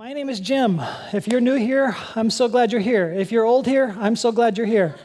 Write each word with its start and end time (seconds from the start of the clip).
My 0.00 0.14
name 0.14 0.30
is 0.30 0.40
Jim. 0.40 0.80
If 1.12 1.28
you're 1.28 1.42
new 1.42 1.56
here, 1.56 1.94
I'm 2.16 2.30
so 2.30 2.48
glad 2.48 2.72
you're 2.72 2.80
here. 2.80 3.12
If 3.12 3.30
you're 3.30 3.44
old 3.44 3.66
here, 3.66 3.94
I'm 3.98 4.16
so 4.16 4.32
glad 4.32 4.56
you're 4.56 4.66
here. 4.66 4.96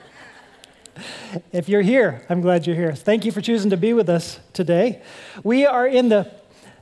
If 1.51 1.67
you're 1.67 1.81
here, 1.81 2.25
I'm 2.29 2.39
glad 2.39 2.65
you're 2.65 2.77
here. 2.77 2.93
Thank 2.95 3.25
you 3.25 3.33
for 3.33 3.41
choosing 3.41 3.71
to 3.71 3.75
be 3.75 3.91
with 3.91 4.07
us 4.07 4.39
today. 4.53 5.01
We 5.43 5.65
are 5.65 5.85
in 5.85 6.07
the 6.07 6.31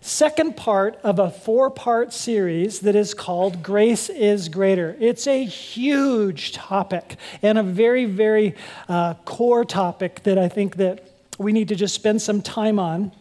second 0.01 0.55
part 0.55 0.99
of 1.01 1.17
a 1.17 1.31
four 1.31 1.71
part 1.71 2.13
series 2.13 2.81
that 2.81 2.95
is 2.95 3.15
called 3.15 3.63
Grace 3.63 4.11
is 4.11 4.47
Greater. 4.47 4.95
It's 4.99 5.25
a 5.25 5.43
huge 5.43 6.51
topic 6.51 7.15
and 7.41 7.57
a 7.57 7.63
very, 7.63 8.05
very 8.05 8.53
uh, 8.87 9.15
core 9.25 9.65
topic 9.65 10.21
that 10.21 10.37
I 10.37 10.49
think 10.49 10.75
that 10.75 11.09
we 11.39 11.51
need 11.51 11.69
to 11.69 11.75
just 11.75 11.95
spend 11.95 12.21
some 12.21 12.43
time 12.43 12.77
on. 12.77 13.11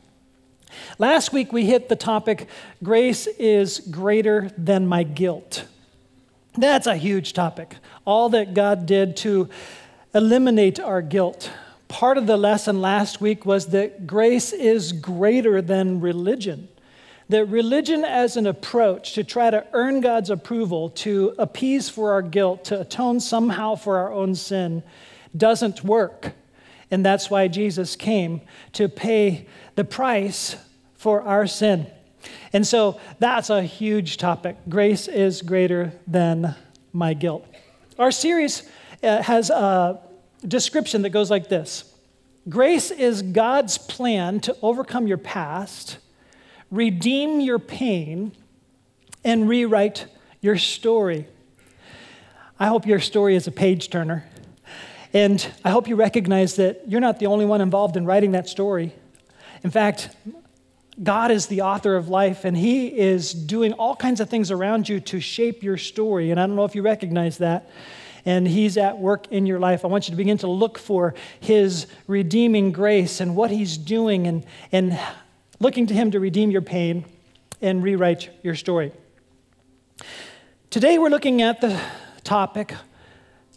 Last 0.99 1.33
week 1.33 1.53
we 1.53 1.67
hit 1.67 1.89
the 1.89 1.97
topic 1.97 2.49
grace 2.83 3.27
is 3.27 3.81
greater 3.81 4.51
than 4.57 4.87
my 4.87 5.03
guilt. 5.03 5.67
That's 6.55 6.87
a 6.87 6.97
huge 6.97 7.33
topic. 7.33 7.77
All 8.05 8.29
that 8.31 8.55
God 8.55 8.87
did 8.87 9.17
to 9.19 9.49
eliminate 10.15 10.79
our 10.79 11.01
guilt. 11.01 11.51
Part 11.89 12.19
of 12.19 12.27
the 12.27 12.37
lesson 12.37 12.81
last 12.81 13.21
week 13.21 13.45
was 13.45 13.69
that 13.69 14.07
grace 14.07 14.53
is 14.53 14.93
greater 14.93 15.63
than 15.63 16.01
religion. 16.01 16.69
That 17.29 17.47
religion, 17.47 18.05
as 18.05 18.37
an 18.37 18.47
approach 18.47 19.15
to 19.15 19.25
try 19.25 19.51
to 19.51 19.67
earn 19.73 20.01
God's 20.01 20.29
approval, 20.29 20.91
to 20.91 21.35
appease 21.39 21.89
for 21.89 22.13
our 22.13 22.21
guilt, 22.21 22.65
to 22.67 22.81
atone 22.81 23.21
somehow 23.21 23.75
for 23.75 23.97
our 23.99 24.13
own 24.13 24.35
sin, 24.35 24.83
doesn't 25.35 25.83
work. 25.83 26.33
And 26.93 27.05
that's 27.05 27.31
why 27.31 27.49
Jesus 27.49 27.97
came 27.97 28.43
to 28.75 28.87
pay 28.87 29.47
the 29.77 29.85
price 29.85 30.57
for 30.95 31.23
our 31.23 31.47
sin. 31.47 31.87
And 32.53 32.67
so 32.67 33.01
that's 33.19 33.49
a 33.49 33.63
huge 33.63 34.19
topic. 34.19 34.59
Grace 34.69 35.09
is 35.09 35.41
greater 35.41 35.95
than 36.07 36.55
my 36.93 37.15
guilt. 37.15 37.47
Our 37.99 38.11
series 38.11 38.71
uh, 39.03 39.23
has 39.23 39.49
a 39.49 40.01
description 40.47 41.01
that 41.03 41.11
goes 41.11 41.31
like 41.31 41.49
this 41.49 41.95
Grace 42.49 42.91
is 42.91 43.23
God's 43.23 43.79
plan 43.79 44.41
to 44.41 44.55
overcome 44.61 45.07
your 45.07 45.19
past, 45.19 45.97
redeem 46.71 47.41
your 47.41 47.59
pain, 47.59 48.33
and 49.25 49.49
rewrite 49.49 50.07
your 50.43 50.59
story. 50.59 51.27
I 52.61 52.67
hope 52.67 52.87
your 52.87 53.01
story 53.01 53.35
is 53.35 53.47
a 53.47 53.53
page 53.53 53.89
turner. 53.89 54.27
And 55.15 55.47
I 55.65 55.71
hope 55.71 55.89
you 55.89 55.97
recognize 55.97 56.57
that 56.57 56.83
you're 56.89 57.01
not 57.01 57.19
the 57.19 57.27
only 57.27 57.45
one 57.45 57.61
involved 57.61 57.97
in 57.97 58.07
writing 58.07 58.33
that 58.33 58.49
story. 58.49 58.95
In 59.63 59.71
fact, 59.71 60.09
God 61.03 61.31
is 61.31 61.47
the 61.47 61.63
author 61.63 61.97
of 61.97 62.09
life, 62.09 62.45
and 62.45 62.57
He 62.57 62.87
is 62.87 63.33
doing 63.33 63.73
all 63.75 63.97
kinds 63.97 64.21
of 64.21 64.31
things 64.31 64.51
around 64.51 64.89
you 64.89 65.01
to 65.01 65.21
shape 65.21 65.63
your 65.63 65.77
story. 65.77 66.31
And 66.31 66.41
I 66.41 66.47
don't 66.47 66.57
know 66.57 66.65
if 66.65 66.75
you 66.75 66.83
recognize 66.83 67.39
that. 67.39 67.69
And 68.25 68.47
He's 68.47 68.77
at 68.77 68.99
work 68.99 69.27
in 69.31 69.47
your 69.47 69.59
life. 69.59 69.85
I 69.85 69.89
want 69.89 70.09
you 70.09 70.13
to 70.13 70.17
begin 70.17 70.39
to 70.39 70.47
look 70.47 70.79
for 70.79 71.15
His 71.41 71.87
redeeming 72.07 72.73
grace 72.73 73.21
and 73.21 73.37
what 73.37 73.51
He's 73.51 73.77
doing, 73.77 74.27
and, 74.27 74.47
and 74.71 74.99
looking 75.61 75.87
to 75.89 75.95
Him 75.95 76.11
to 76.13 76.21
redeem 76.21 76.51
your 76.51 76.63
pain 76.63 77.05
and 77.61 77.83
rewrite 77.83 78.31
your 78.43 78.55
story. 78.55 78.93
Today, 80.71 80.99
we're 80.99 81.11
looking 81.11 81.43
at 81.43 81.61
the 81.61 81.79
topic 82.25 82.75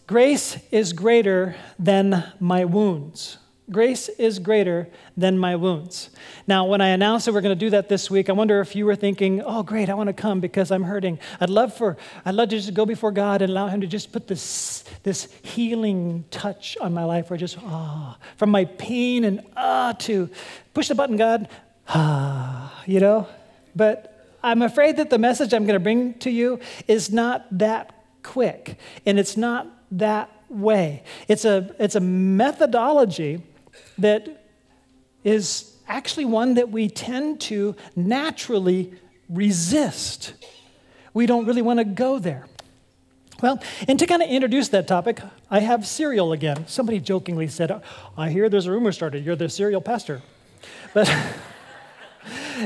Grace 0.07 0.57
is 0.69 0.93
greater 0.93 1.55
than 1.79 2.31
my 2.39 2.63
wounds. 2.63 3.39
Grace 3.71 4.07
is 4.07 4.37
greater 4.37 4.87
than 5.17 5.39
my 5.39 5.55
wounds. 5.55 6.11
Now, 6.45 6.65
when 6.65 6.79
I 6.79 6.89
announced 6.89 7.25
that 7.25 7.33
we're 7.33 7.41
going 7.41 7.57
to 7.57 7.65
do 7.65 7.71
that 7.71 7.89
this 7.89 8.11
week, 8.11 8.29
I 8.29 8.33
wonder 8.33 8.61
if 8.61 8.75
you 8.75 8.85
were 8.85 8.95
thinking, 8.95 9.41
"Oh, 9.41 9.63
great! 9.63 9.89
I 9.89 9.95
want 9.95 10.05
to 10.07 10.13
come 10.13 10.39
because 10.39 10.69
I'm 10.69 10.83
hurting. 10.83 11.17
I'd 11.41 11.49
love 11.49 11.73
for 11.73 11.97
I'd 12.23 12.35
love 12.35 12.49
to 12.49 12.57
just 12.57 12.75
go 12.75 12.85
before 12.85 13.11
God 13.11 13.41
and 13.41 13.51
allow 13.51 13.67
Him 13.67 13.81
to 13.81 13.87
just 13.87 14.11
put 14.11 14.27
this 14.27 14.83
this 15.01 15.27
healing 15.41 16.25
touch 16.29 16.77
on 16.79 16.93
my 16.93 17.03
life, 17.03 17.31
where 17.31 17.37
just 17.37 17.57
ah, 17.63 18.19
from 18.37 18.51
my 18.51 18.65
pain 18.65 19.23
and 19.23 19.41
ah 19.57 19.93
to 19.99 20.29
push 20.75 20.89
the 20.89 20.95
button, 20.95 21.17
God, 21.17 21.49
ah, 21.87 22.83
you 22.85 22.99
know." 22.99 23.27
But 23.75 24.37
I'm 24.43 24.61
afraid 24.61 24.97
that 24.97 25.09
the 25.09 25.17
message 25.17 25.51
I'm 25.51 25.63
going 25.63 25.73
to 25.73 25.83
bring 25.83 26.13
to 26.19 26.29
you 26.29 26.59
is 26.87 27.11
not 27.11 27.47
that 27.57 27.95
quick, 28.21 28.77
and 29.07 29.17
it's 29.17 29.35
not 29.35 29.67
that 29.99 30.29
way. 30.49 31.03
It's 31.27 31.45
a, 31.45 31.75
it's 31.79 31.95
a 31.95 31.99
methodology 31.99 33.41
that 33.97 34.45
is 35.23 35.75
actually 35.87 36.25
one 36.25 36.55
that 36.55 36.69
we 36.69 36.89
tend 36.89 37.41
to 37.41 37.75
naturally 37.95 38.93
resist. 39.29 40.33
We 41.13 41.25
don't 41.25 41.45
really 41.45 41.61
want 41.61 41.79
to 41.79 41.85
go 41.85 42.19
there. 42.19 42.47
Well, 43.41 43.61
and 43.87 43.99
to 43.99 44.05
kind 44.05 44.21
of 44.21 44.29
introduce 44.29 44.69
that 44.69 44.87
topic, 44.87 45.19
I 45.51 45.59
have 45.59 45.85
cereal 45.85 46.31
again. 46.31 46.67
Somebody 46.67 46.99
jokingly 46.99 47.47
said, 47.47 47.81
I 48.17 48.29
hear 48.29 48.47
there's 48.49 48.65
a 48.65 48.71
rumor 48.71 48.91
started, 48.91 49.25
you're 49.25 49.35
the 49.35 49.49
cereal 49.49 49.81
pastor. 49.81 50.21
But 50.93 51.13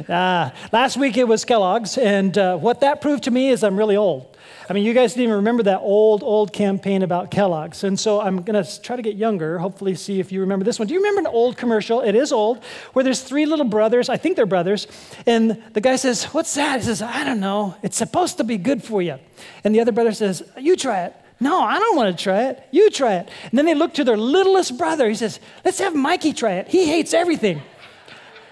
uh, 0.08 0.50
last 0.72 0.98
week 0.98 1.18
it 1.18 1.28
was 1.28 1.46
Kellogg's, 1.46 1.98
and 1.98 2.38
uh, 2.38 2.58
what 2.58 2.82
that 2.82 3.02
proved 3.02 3.24
to 3.26 3.32
me 3.32 3.50
is 3.50 3.64
I'm 3.64 3.78
really 3.78 3.96
old. 3.96 4.36
I 4.70 4.74
mean, 4.74 4.84
you 4.84 4.94
guys 4.94 5.14
didn't 5.14 5.24
even 5.24 5.36
remember 5.38 5.64
that 5.64 5.80
old, 5.80 6.22
old 6.22 6.54
campaign 6.54 7.02
about 7.02 7.32
Kellogg's. 7.32 7.84
And 7.84 8.00
so 8.00 8.22
I'm 8.22 8.44
going 8.44 8.64
to 8.64 8.82
try 8.82 8.96
to 8.96 9.02
get 9.02 9.16
younger, 9.16 9.58
hopefully, 9.58 9.96
see 9.96 10.20
if 10.20 10.32
you 10.32 10.42
remember 10.42 10.64
this 10.64 10.78
one. 10.78 10.88
Do 10.88 10.94
you 10.94 11.00
remember 11.00 11.22
an 11.22 11.28
old 11.28 11.58
commercial? 11.58 12.02
It 12.02 12.14
is 12.14 12.32
old, 12.32 12.64
where 12.94 13.04
there's 13.04 13.24
three 13.24 13.48
little 13.48 13.66
brothers. 13.66 14.10
I 14.10 14.18
think 14.18 14.36
they're 14.36 14.46
brothers. 14.46 14.86
And 15.26 15.62
the 15.74 15.82
guy 15.82 15.96
says, 15.96 16.26
What's 16.26 16.54
that? 16.54 16.80
He 16.80 16.86
says, 16.86 17.02
I 17.02 17.24
don't 17.24 17.40
know. 17.40 17.76
It's 17.82 17.98
supposed 17.98 18.38
to 18.38 18.44
be 18.44 18.58
good 18.58 18.84
for 18.84 19.02
you. 19.02 19.18
And 19.64 19.74
the 19.74 19.82
other 19.82 19.92
brother 19.92 20.12
says, 20.12 20.44
You 20.56 20.76
try 20.76 21.06
it. 21.06 21.16
No, 21.40 21.62
I 21.62 21.80
don't 21.80 21.96
want 21.96 22.16
to 22.16 22.24
try 22.24 22.50
it. 22.50 22.64
You 22.70 22.92
try 22.92 23.16
it. 23.16 23.30
And 23.50 23.58
then 23.58 23.66
they 23.66 23.74
look 23.74 23.96
to 23.96 24.04
their 24.04 24.18
littlest 24.18 24.78
brother. 24.78 25.10
He 25.10 25.16
says, 25.16 25.40
Let's 25.66 25.80
have 25.80 25.96
Mikey 25.96 26.34
try 26.34 26.54
it. 26.54 26.68
He 26.68 26.88
hates 26.88 27.16
everything. 27.16 27.62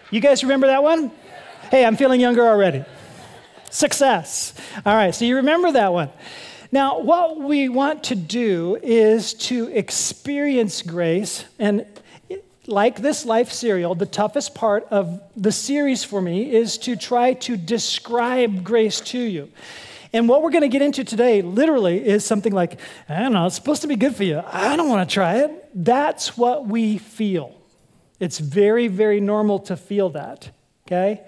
You 0.10 0.20
guys 0.20 0.42
remember 0.42 0.66
that 0.68 0.82
one? 0.82 1.12
Hey, 1.70 1.84
I'm 1.84 1.98
feeling 1.98 2.22
younger 2.22 2.48
already. 2.48 2.86
Success. 3.70 4.54
All 4.86 4.96
right, 4.96 5.14
so 5.14 5.26
you 5.26 5.36
remember 5.36 5.70
that 5.74 5.92
one. 5.92 6.10
Now, 6.72 7.02
what 7.02 7.42
we 7.42 7.68
want 7.68 8.06
to 8.06 8.16
do 8.16 8.78
is 8.82 9.34
to 9.34 9.68
experience 9.68 10.82
grace. 10.82 11.44
And 11.60 11.86
like 12.68 13.02
this 13.02 13.26
Life 13.26 13.52
cereal, 13.52 13.96
the 13.96 14.06
toughest 14.06 14.56
part 14.56 14.88
of 14.92 15.22
the 15.36 15.52
series 15.52 16.06
for 16.06 16.22
me 16.22 16.54
is 16.56 16.78
to 16.80 16.96
try 16.96 17.34
to 17.34 17.58
describe 17.58 18.64
grace 18.64 19.02
to 19.02 19.20
you. 19.20 19.52
And 20.14 20.30
what 20.30 20.44
we're 20.44 20.52
going 20.52 20.62
to 20.62 20.70
get 20.70 20.82
into 20.82 21.04
today, 21.04 21.42
literally, 21.42 22.06
is 22.06 22.24
something 22.24 22.54
like, 22.54 22.80
I 23.10 23.20
don't 23.20 23.34
know, 23.34 23.46
it's 23.46 23.56
supposed 23.56 23.82
to 23.82 23.90
be 23.90 23.98
good 23.98 24.16
for 24.16 24.24
you. 24.24 24.42
I 24.46 24.78
don't 24.78 24.88
want 24.88 25.10
to 25.10 25.14
try 25.14 25.40
it. 25.40 25.70
That's 25.76 26.38
what 26.38 26.66
we 26.66 26.98
feel. 26.98 27.60
It's 28.22 28.40
very, 28.40 28.88
very 28.88 29.20
normal 29.20 29.60
to 29.60 29.76
feel 29.76 30.12
that 30.12 30.52
okay? 30.88 31.22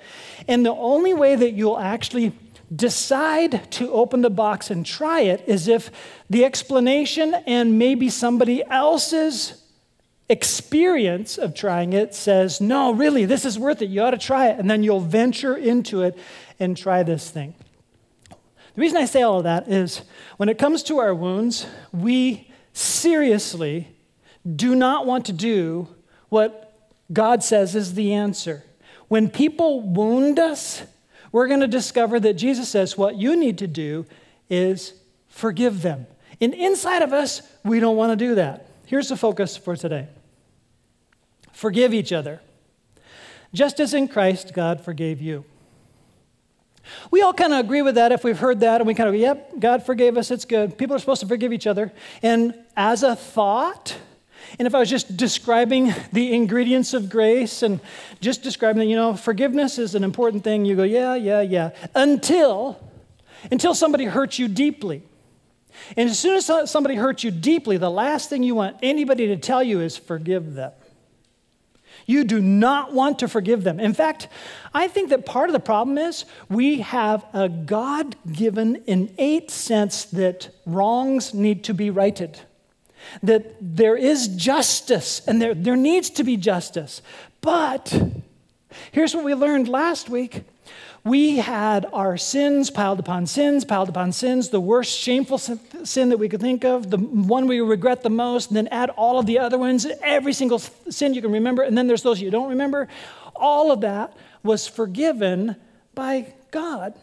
And 0.47 0.65
the 0.65 0.73
only 0.73 1.13
way 1.13 1.35
that 1.35 1.51
you'll 1.51 1.77
actually 1.77 2.31
decide 2.73 3.71
to 3.71 3.91
open 3.91 4.21
the 4.21 4.29
box 4.29 4.69
and 4.69 4.85
try 4.85 5.21
it 5.21 5.43
is 5.47 5.67
if 5.67 5.91
the 6.29 6.45
explanation 6.45 7.33
and 7.45 7.77
maybe 7.77 8.09
somebody 8.09 8.63
else's 8.65 9.63
experience 10.29 11.37
of 11.37 11.55
trying 11.55 11.93
it 11.93 12.13
says, 12.13 12.61
no, 12.61 12.93
really, 12.93 13.25
this 13.25 13.43
is 13.43 13.57
worth 13.57 13.81
it. 13.81 13.89
You 13.89 14.01
ought 14.03 14.11
to 14.11 14.17
try 14.17 14.47
it. 14.47 14.59
And 14.59 14.69
then 14.69 14.83
you'll 14.83 14.99
venture 14.99 15.55
into 15.55 16.03
it 16.03 16.17
and 16.59 16.77
try 16.77 17.03
this 17.03 17.29
thing. 17.29 17.55
The 18.29 18.81
reason 18.81 18.97
I 18.97 19.05
say 19.05 19.23
all 19.23 19.39
of 19.39 19.43
that 19.43 19.67
is 19.67 20.03
when 20.37 20.47
it 20.47 20.59
comes 20.59 20.83
to 20.83 20.99
our 20.99 21.13
wounds, 21.13 21.65
we 21.91 22.51
seriously 22.71 23.87
do 24.55 24.75
not 24.75 25.05
want 25.05 25.25
to 25.25 25.33
do 25.33 25.87
what 26.29 26.77
God 27.11 27.43
says 27.43 27.75
is 27.75 27.95
the 27.95 28.13
answer. 28.13 28.63
When 29.09 29.29
people 29.29 29.81
wound 29.81 30.39
us, 30.39 30.83
we're 31.31 31.47
going 31.47 31.59
to 31.59 31.67
discover 31.67 32.19
that 32.21 32.33
Jesus 32.33 32.69
says 32.69 32.97
what 32.97 33.15
you 33.15 33.35
need 33.35 33.57
to 33.57 33.67
do 33.67 34.05
is 34.49 34.93
forgive 35.27 35.81
them. 35.81 36.07
And 36.39 36.53
inside 36.53 37.01
of 37.01 37.11
us, 37.11 37.41
we 37.63 37.79
don't 37.79 37.97
want 37.97 38.11
to 38.11 38.15
do 38.15 38.35
that. 38.35 38.67
Here's 38.85 39.09
the 39.09 39.17
focus 39.17 39.57
for 39.57 39.75
today 39.75 40.07
forgive 41.51 41.93
each 41.93 42.13
other, 42.13 42.39
just 43.53 43.79
as 43.79 43.93
in 43.93 44.07
Christ 44.07 44.53
God 44.53 44.79
forgave 44.81 45.21
you. 45.21 45.43
We 47.11 47.21
all 47.21 47.33
kind 47.33 47.53
of 47.53 47.59
agree 47.59 47.81
with 47.81 47.95
that 47.95 48.11
if 48.11 48.23
we've 48.23 48.39
heard 48.39 48.61
that 48.61 48.81
and 48.81 48.87
we 48.87 48.93
kind 48.93 49.09
of 49.09 49.13
go, 49.13 49.19
yep, 49.19 49.59
God 49.59 49.85
forgave 49.85 50.17
us, 50.17 50.31
it's 50.31 50.45
good. 50.45 50.77
People 50.77 50.95
are 50.95 50.99
supposed 50.99 51.21
to 51.21 51.27
forgive 51.27 51.53
each 51.53 51.67
other. 51.67 51.91
And 52.23 52.55
as 52.75 53.03
a 53.03 53.15
thought, 53.15 53.97
and 54.57 54.67
if 54.67 54.75
I 54.75 54.79
was 54.79 54.89
just 54.89 55.15
describing 55.17 55.93
the 56.11 56.33
ingredients 56.33 56.93
of 56.93 57.09
grace 57.09 57.61
and 57.63 57.79
just 58.21 58.41
describing 58.41 58.79
that, 58.79 58.85
you 58.85 58.95
know, 58.95 59.15
forgiveness 59.15 59.77
is 59.77 59.95
an 59.95 60.03
important 60.03 60.43
thing, 60.43 60.65
you 60.65 60.75
go, 60.75 60.83
yeah, 60.83 61.15
yeah, 61.15 61.41
yeah, 61.41 61.71
until, 61.95 62.79
until 63.51 63.75
somebody 63.75 64.05
hurts 64.05 64.39
you 64.39 64.47
deeply. 64.47 65.03
And 65.95 66.09
as 66.09 66.19
soon 66.19 66.35
as 66.35 66.69
somebody 66.69 66.95
hurts 66.95 67.23
you 67.23 67.31
deeply, 67.31 67.77
the 67.77 67.91
last 67.91 68.29
thing 68.29 68.43
you 68.43 68.55
want 68.55 68.77
anybody 68.81 69.27
to 69.27 69.37
tell 69.37 69.63
you 69.63 69.79
is 69.79 69.97
forgive 69.97 70.55
them. 70.55 70.71
You 72.05 72.23
do 72.23 72.41
not 72.41 72.91
want 72.91 73.19
to 73.19 73.27
forgive 73.27 73.63
them. 73.63 73.79
In 73.79 73.93
fact, 73.93 74.29
I 74.73 74.87
think 74.87 75.09
that 75.09 75.27
part 75.27 75.47
of 75.49 75.53
the 75.53 75.59
problem 75.59 75.97
is 75.99 76.25
we 76.49 76.81
have 76.81 77.23
a 77.33 77.47
God 77.47 78.15
given 78.31 78.81
innate 78.87 79.51
sense 79.51 80.05
that 80.05 80.49
wrongs 80.65 81.35
need 81.35 81.63
to 81.65 81.73
be 81.73 81.91
righted, 81.91 82.39
that 83.23 83.55
there 83.61 83.95
is 83.95 84.27
justice 84.29 85.21
and 85.27 85.41
there, 85.41 85.53
there 85.53 85.75
needs 85.75 86.09
to 86.11 86.23
be 86.23 86.37
justice. 86.37 87.01
But 87.41 87.93
here's 88.91 89.15
what 89.15 89.23
we 89.23 89.33
learned 89.33 89.67
last 89.67 90.09
week 90.09 90.43
we 91.03 91.37
had 91.37 91.85
our 91.93 92.17
sins 92.17 92.69
piled 92.69 92.99
upon 92.99 93.25
sins, 93.25 93.63
piled 93.63 93.89
upon 93.89 94.11
sins, 94.11 94.49
the 94.49 94.59
worst 94.59 94.97
shameful 94.97 95.37
sin 95.37 96.09
that 96.09 96.17
we 96.17 96.27
could 96.27 96.41
think 96.41 96.65
of, 96.65 96.89
the 96.89 96.97
one 96.97 97.47
we 97.47 97.61
regret 97.61 98.03
the 98.03 98.09
most, 98.09 98.49
and 98.49 98.57
then 98.57 98.67
add 98.67 98.89
all 98.91 99.17
of 99.17 99.25
the 99.25 99.39
other 99.39 99.57
ones, 99.57 99.87
every 100.03 100.33
single 100.33 100.59
sin 100.59 101.13
you 101.13 101.21
can 101.21 101.31
remember, 101.31 101.63
and 101.63 101.77
then 101.77 101.87
there's 101.87 102.03
those 102.03 102.21
you 102.21 102.29
don't 102.29 102.49
remember. 102.49 102.87
All 103.35 103.71
of 103.71 103.81
that 103.81 104.15
was 104.43 104.67
forgiven 104.67 105.55
by 105.95 106.33
God. 106.51 106.93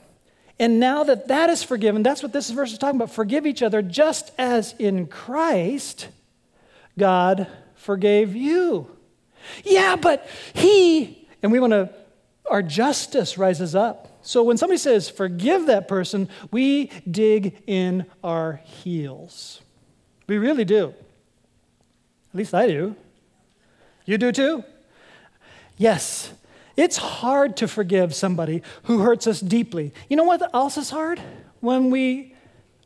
And 0.58 0.80
now 0.80 1.04
that 1.04 1.28
that 1.28 1.50
is 1.50 1.62
forgiven, 1.62 2.02
that's 2.02 2.22
what 2.22 2.32
this 2.32 2.50
verse 2.50 2.72
is 2.72 2.78
talking 2.78 2.96
about. 2.96 3.10
Forgive 3.10 3.46
each 3.46 3.62
other 3.62 3.82
just 3.82 4.32
as 4.38 4.74
in 4.78 5.06
Christ 5.06 6.08
God 6.98 7.46
forgave 7.74 8.34
you. 8.34 8.90
Yeah, 9.64 9.96
but 9.96 10.26
He, 10.54 11.28
and 11.42 11.52
we 11.52 11.60
want 11.60 11.72
to 11.72 11.90
our 12.50 12.62
justice 12.62 13.38
rises 13.38 13.74
up. 13.74 14.18
So 14.22 14.42
when 14.42 14.56
somebody 14.56 14.78
says, 14.78 15.08
forgive 15.08 15.66
that 15.66 15.88
person, 15.88 16.28
we 16.50 16.90
dig 17.10 17.62
in 17.66 18.06
our 18.22 18.60
heels. 18.64 19.60
We 20.26 20.38
really 20.38 20.64
do. 20.64 20.88
At 22.30 22.34
least 22.34 22.54
I 22.54 22.66
do. 22.66 22.96
You 24.04 24.18
do 24.18 24.32
too? 24.32 24.64
Yes. 25.76 26.32
It's 26.76 26.96
hard 26.96 27.56
to 27.58 27.69
forgive 27.69 28.14
somebody 28.14 28.62
who 28.84 28.99
hurts 29.00 29.26
us 29.26 29.40
deeply. 29.40 29.93
You 30.08 30.17
know 30.17 30.25
what 30.25 30.55
else 30.55 30.76
is 30.76 30.90
hard? 30.90 31.20
When 31.61 31.90
we 31.90 32.34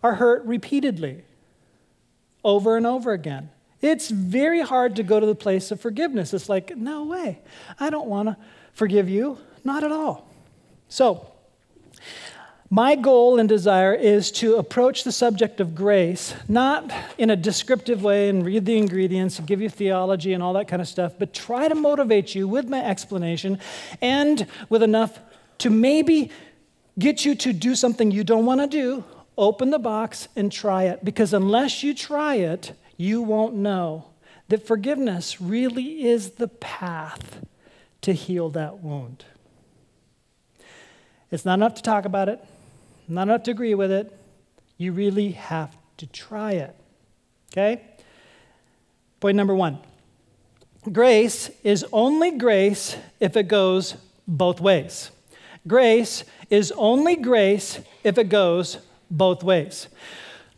are 0.03 0.15
hurt 0.15 0.45
repeatedly, 0.45 1.25
over 2.45 2.77
and 2.77 2.87
over 2.87 3.13
again. 3.13 3.51
It's 3.81 4.11
very 4.11 4.61
hard 4.61 4.97
to 4.97 5.03
go 5.03 5.21
to 5.21 5.27
the 5.27 5.35
place 5.35 5.71
of 5.71 5.81
forgiveness. 5.81 6.35
It's 6.35 6.49
like, 6.49 6.77
no 6.77 7.05
way. 7.05 7.41
I 7.79 7.91
don't 7.91 8.09
want 8.09 8.29
to 8.29 8.37
forgive 8.73 9.09
you. 9.09 9.39
Not 9.65 9.85
at 9.85 9.93
all. 9.93 10.29
So, 10.89 11.30
my 12.73 12.95
goal 12.95 13.41
and 13.41 13.49
desire 13.49 13.93
is 13.93 14.31
to 14.31 14.55
approach 14.55 15.03
the 15.03 15.11
subject 15.11 15.59
of 15.61 15.75
grace 15.75 16.33
not 16.47 16.89
in 17.19 17.29
a 17.29 17.35
descriptive 17.35 18.05
way 18.05 18.29
and 18.29 18.47
read 18.47 18.65
the 18.65 18.79
ingredients 18.79 19.41
and 19.41 19.49
give 19.49 19.61
you 19.61 19.69
theology 19.69 20.33
and 20.33 20.41
all 20.41 20.53
that 20.53 20.69
kind 20.69 20.81
of 20.81 20.87
stuff, 20.87 21.15
but 21.19 21.35
try 21.35 21.67
to 21.67 21.75
motivate 21.75 22.33
you 22.33 22.47
with 22.47 22.69
my 22.69 22.83
explanation 22.85 23.59
and 24.01 24.47
with 24.69 24.85
enough 24.85 25.19
to 25.59 25.69
maybe 25.69 26.31
get 26.97 27.25
you 27.25 27.35
to 27.35 27.53
do 27.53 27.75
something 27.75 28.13
you 28.13 28.23
don't 28.23 28.47
want 28.47 28.61
to 28.61 28.69
do. 28.69 29.03
Open 29.37 29.71
the 29.71 29.79
box 29.79 30.29
and 30.37 30.53
try 30.53 30.85
it 30.85 31.05
because 31.05 31.35
unless 31.35 31.83
you 31.83 31.93
try 31.93 32.37
it, 32.37 32.73
you 32.97 33.21
won't 33.21 33.55
know 33.55 34.05
that 34.49 34.65
forgiveness 34.65 35.41
really 35.41 36.07
is 36.07 36.33
the 36.33 36.49
path 36.49 37.45
to 38.03 38.13
heal 38.13 38.49
that 38.51 38.79
wound. 38.79 39.25
It's 41.33 41.45
not 41.45 41.55
enough 41.55 41.75
to 41.75 41.83
talk 41.83 42.05
about 42.05 42.29
it, 42.29 42.45
not 43.11 43.23
enough 43.23 43.43
to 43.45 43.51
agree 43.51 43.75
with 43.75 43.91
it. 43.91 44.17
You 44.77 44.93
really 44.93 45.33
have 45.33 45.77
to 45.99 46.07
try 46.07 46.53
it. 46.53 46.75
Okay? 47.53 47.83
Point 49.21 49.37
number 49.37 49.55
one 49.55 49.79
grace 50.91 51.51
is 51.63 51.85
only 51.93 52.31
grace 52.31 52.97
if 53.21 53.37
it 53.37 53.49
goes 53.49 53.97
both 54.27 54.61
ways. 54.61 55.11
Grace 55.67 56.25
is 56.49 56.73
only 56.73 57.17
grace 57.17 57.81
if 58.03 58.17
it 58.17 58.31
goes 58.31 58.79
both 59.11 59.43
ways. 59.43 59.89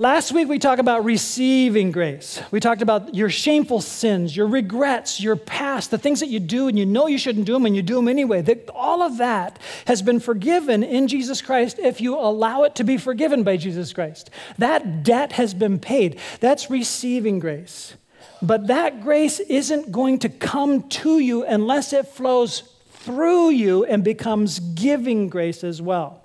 Last 0.02 0.32
week 0.32 0.49
we 0.49 0.58
talked 0.58 0.81
about 0.81 1.04
receiving 1.04 1.93
grace. 1.93 2.43
We 2.50 2.58
talked 2.58 2.82
about 2.82 3.14
your 3.14 3.31
shameful 3.31 3.81
sins, 3.81 4.37
your 4.37 4.49
regrets, 4.49 5.20
your 5.20 5.37
past, 5.37 5.93
the 5.93 5.96
things 5.96 6.19
that 6.19 6.26
you 6.26 6.40
do 6.40 6.66
and 6.66 6.76
you 6.76 6.84
know 6.84 7.06
you 7.06 7.19
shouldn't 7.19 7.46
do 7.46 7.52
them 7.52 7.66
and 7.66 7.76
you 7.76 7.82
do 7.82 7.94
them 7.94 8.08
anyway. 8.08 8.43
That 8.43 8.69
all 8.70 9.00
of 9.00 9.19
that 9.19 9.60
has 9.87 10.02
been 10.02 10.19
forgiven 10.19 10.82
in 10.82 11.06
Jesus 11.06 11.40
Christ 11.40 11.78
if 11.78 12.00
you 12.00 12.16
allow 12.16 12.64
it 12.64 12.75
to 12.75 12.82
be 12.82 12.96
forgiven 12.96 13.44
by 13.44 13.56
Jesus 13.56 13.93
Christ. 13.93 14.31
That 14.58 15.04
debt 15.04 15.34
has 15.34 15.54
been 15.54 15.78
paid. 15.78 16.19
That's 16.40 16.69
receiving 16.69 17.38
grace. 17.38 17.94
But 18.43 18.66
that 18.66 19.05
grace 19.05 19.38
isn't 19.38 19.93
going 19.93 20.19
to 20.19 20.28
come 20.28 20.88
to 20.88 21.20
you 21.20 21.44
unless 21.44 21.93
it 21.93 22.08
flows 22.08 22.64
through 22.90 23.50
you 23.50 23.84
and 23.84 24.02
becomes 24.02 24.58
giving 24.58 25.28
grace 25.28 25.62
as 25.62 25.81
well. 25.81 26.25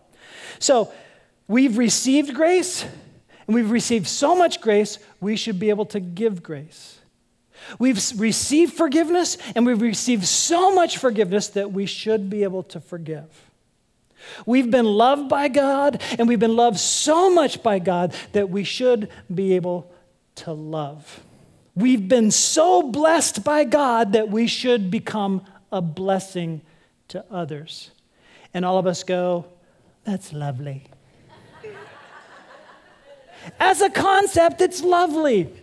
So, 0.57 0.91
we've 1.47 1.77
received 1.77 2.33
grace 2.33 2.83
and 3.47 3.55
we've 3.55 3.71
received 3.71 4.07
so 4.07 4.35
much 4.35 4.61
grace, 4.61 4.99
we 5.19 5.35
should 5.35 5.59
be 5.59 5.69
able 5.69 5.85
to 5.88 5.99
give 5.99 6.44
grace. 6.44 6.99
We've 7.79 7.99
received 8.19 8.73
forgiveness, 8.73 9.38
and 9.55 9.65
we've 9.65 9.81
received 9.81 10.25
so 10.25 10.75
much 10.75 10.97
forgiveness 10.97 11.47
that 11.49 11.71
we 11.71 11.85
should 11.85 12.29
be 12.29 12.44
able 12.44 12.63
to 12.63 12.79
forgive. 12.79 13.49
We've 14.45 14.69
been 14.69 14.85
loved 14.85 15.29
by 15.29 15.47
God, 15.47 16.01
and 16.19 16.27
we've 16.27 16.39
been 16.39 16.55
loved 16.55 16.79
so 16.79 17.33
much 17.33 17.63
by 17.63 17.79
God 17.79 18.13
that 18.33 18.49
we 18.49 18.63
should 18.63 19.09
be 19.33 19.53
able 19.53 19.91
to 20.35 20.51
love. 20.51 21.23
We've 21.75 22.07
been 22.07 22.31
so 22.31 22.83
blessed 22.83 23.44
by 23.44 23.63
God 23.63 24.13
that 24.13 24.29
we 24.29 24.47
should 24.47 24.91
become 24.91 25.45
a 25.71 25.81
blessing 25.81 26.61
to 27.09 27.23
others. 27.31 27.91
And 28.53 28.65
all 28.65 28.77
of 28.77 28.88
us 28.88 29.03
go, 29.03 29.45
that's 30.03 30.33
lovely. 30.33 30.88
As 33.59 33.81
a 33.81 33.89
concept, 33.89 34.61
it's 34.61 34.81
lovely 34.81 35.53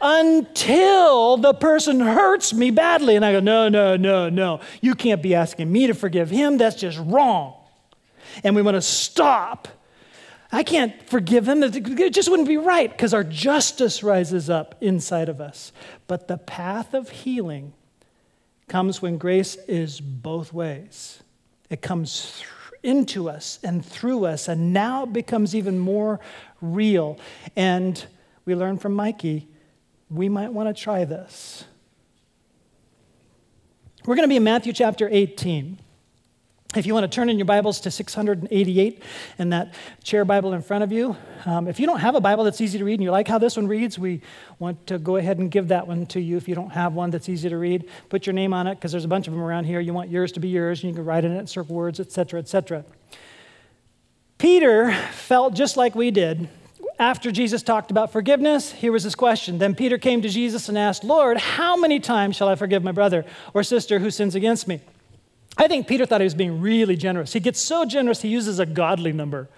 until 0.00 1.36
the 1.36 1.54
person 1.54 2.00
hurts 2.00 2.52
me 2.52 2.70
badly. 2.70 3.16
And 3.16 3.24
I 3.24 3.32
go, 3.32 3.40
no, 3.40 3.68
no, 3.68 3.96
no, 3.96 4.28
no. 4.28 4.60
You 4.80 4.94
can't 4.94 5.22
be 5.22 5.34
asking 5.34 5.70
me 5.70 5.86
to 5.86 5.94
forgive 5.94 6.30
him. 6.30 6.58
That's 6.58 6.76
just 6.76 6.98
wrong. 6.98 7.54
And 8.44 8.54
we 8.54 8.62
want 8.62 8.74
to 8.74 8.82
stop. 8.82 9.68
I 10.52 10.62
can't 10.62 10.94
forgive 11.08 11.48
him. 11.48 11.62
It 11.62 12.10
just 12.10 12.28
wouldn't 12.28 12.48
be 12.48 12.56
right 12.56 12.90
because 12.90 13.14
our 13.14 13.24
justice 13.24 14.02
rises 14.02 14.48
up 14.50 14.76
inside 14.80 15.28
of 15.28 15.40
us. 15.40 15.72
But 16.06 16.28
the 16.28 16.38
path 16.38 16.94
of 16.94 17.08
healing 17.08 17.72
comes 18.68 19.00
when 19.00 19.18
grace 19.18 19.56
is 19.68 20.00
both 20.00 20.52
ways. 20.52 21.22
It 21.70 21.82
comes 21.82 22.44
into 22.82 23.28
us 23.28 23.58
and 23.64 23.84
through 23.84 24.26
us, 24.26 24.46
and 24.46 24.72
now 24.72 25.02
it 25.04 25.12
becomes 25.12 25.54
even 25.54 25.78
more 25.78 26.20
real. 26.74 27.18
And 27.54 28.04
we 28.44 28.54
learn 28.54 28.78
from 28.78 28.94
Mikey, 28.94 29.48
we 30.10 30.28
might 30.28 30.52
want 30.52 30.74
to 30.74 30.82
try 30.82 31.04
this. 31.04 31.64
We're 34.04 34.14
going 34.14 34.28
to 34.28 34.32
be 34.32 34.36
in 34.36 34.44
Matthew 34.44 34.72
chapter 34.72 35.08
18. 35.10 35.80
If 36.76 36.84
you 36.84 36.92
want 36.94 37.10
to 37.10 37.14
turn 37.14 37.30
in 37.30 37.38
your 37.38 37.46
Bibles 37.46 37.80
to 37.80 37.90
688 37.90 39.02
and 39.38 39.52
that 39.52 39.72
chair 40.04 40.24
Bible 40.24 40.52
in 40.52 40.60
front 40.60 40.84
of 40.84 40.92
you, 40.92 41.16
um, 41.46 41.68
if 41.68 41.80
you 41.80 41.86
don't 41.86 42.00
have 42.00 42.14
a 42.14 42.20
Bible 42.20 42.44
that's 42.44 42.60
easy 42.60 42.78
to 42.78 42.84
read 42.84 42.94
and 42.94 43.02
you 43.02 43.10
like 43.10 43.26
how 43.26 43.38
this 43.38 43.56
one 43.56 43.66
reads, 43.66 43.98
we 43.98 44.20
want 44.58 44.86
to 44.88 44.98
go 44.98 45.16
ahead 45.16 45.38
and 45.38 45.50
give 45.50 45.68
that 45.68 45.86
one 45.86 46.06
to 46.06 46.20
you. 46.20 46.36
If 46.36 46.48
you 46.48 46.54
don't 46.54 46.70
have 46.70 46.92
one 46.92 47.10
that's 47.10 47.28
easy 47.28 47.48
to 47.48 47.56
read, 47.56 47.88
put 48.10 48.26
your 48.26 48.34
name 48.34 48.52
on 48.52 48.66
it 48.66 48.74
because 48.74 48.92
there's 48.92 49.06
a 49.06 49.08
bunch 49.08 49.26
of 49.26 49.32
them 49.32 49.42
around 49.42 49.64
here. 49.64 49.80
You 49.80 49.94
want 49.94 50.10
yours 50.10 50.32
to 50.32 50.40
be 50.40 50.48
yours, 50.48 50.82
and 50.82 50.90
you 50.90 50.94
can 50.94 51.04
write 51.04 51.24
in 51.24 51.32
it, 51.32 51.48
circle 51.48 51.74
words, 51.74 51.98
etc., 51.98 52.40
etc. 52.40 52.84
Peter 54.38 54.92
felt 55.12 55.54
just 55.54 55.76
like 55.76 55.94
we 55.94 56.10
did. 56.10 56.48
After 56.98 57.30
Jesus 57.30 57.62
talked 57.62 57.90
about 57.90 58.12
forgiveness, 58.12 58.72
here 58.72 58.92
was 58.92 59.02
his 59.02 59.14
question. 59.14 59.58
Then 59.58 59.74
Peter 59.74 59.98
came 59.98 60.22
to 60.22 60.28
Jesus 60.28 60.68
and 60.68 60.78
asked, 60.78 61.04
Lord, 61.04 61.36
how 61.36 61.76
many 61.76 62.00
times 62.00 62.36
shall 62.36 62.48
I 62.48 62.54
forgive 62.54 62.82
my 62.82 62.92
brother 62.92 63.24
or 63.52 63.62
sister 63.62 63.98
who 63.98 64.10
sins 64.10 64.34
against 64.34 64.66
me? 64.66 64.80
I 65.58 65.68
think 65.68 65.88
Peter 65.88 66.04
thought 66.04 66.20
he 66.20 66.26
was 66.26 66.34
being 66.34 66.60
really 66.60 66.96
generous. 66.96 67.32
He 67.32 67.40
gets 67.40 67.60
so 67.60 67.86
generous, 67.86 68.20
he 68.20 68.28
uses 68.28 68.58
a 68.58 68.66
godly 68.66 69.12
number. 69.12 69.48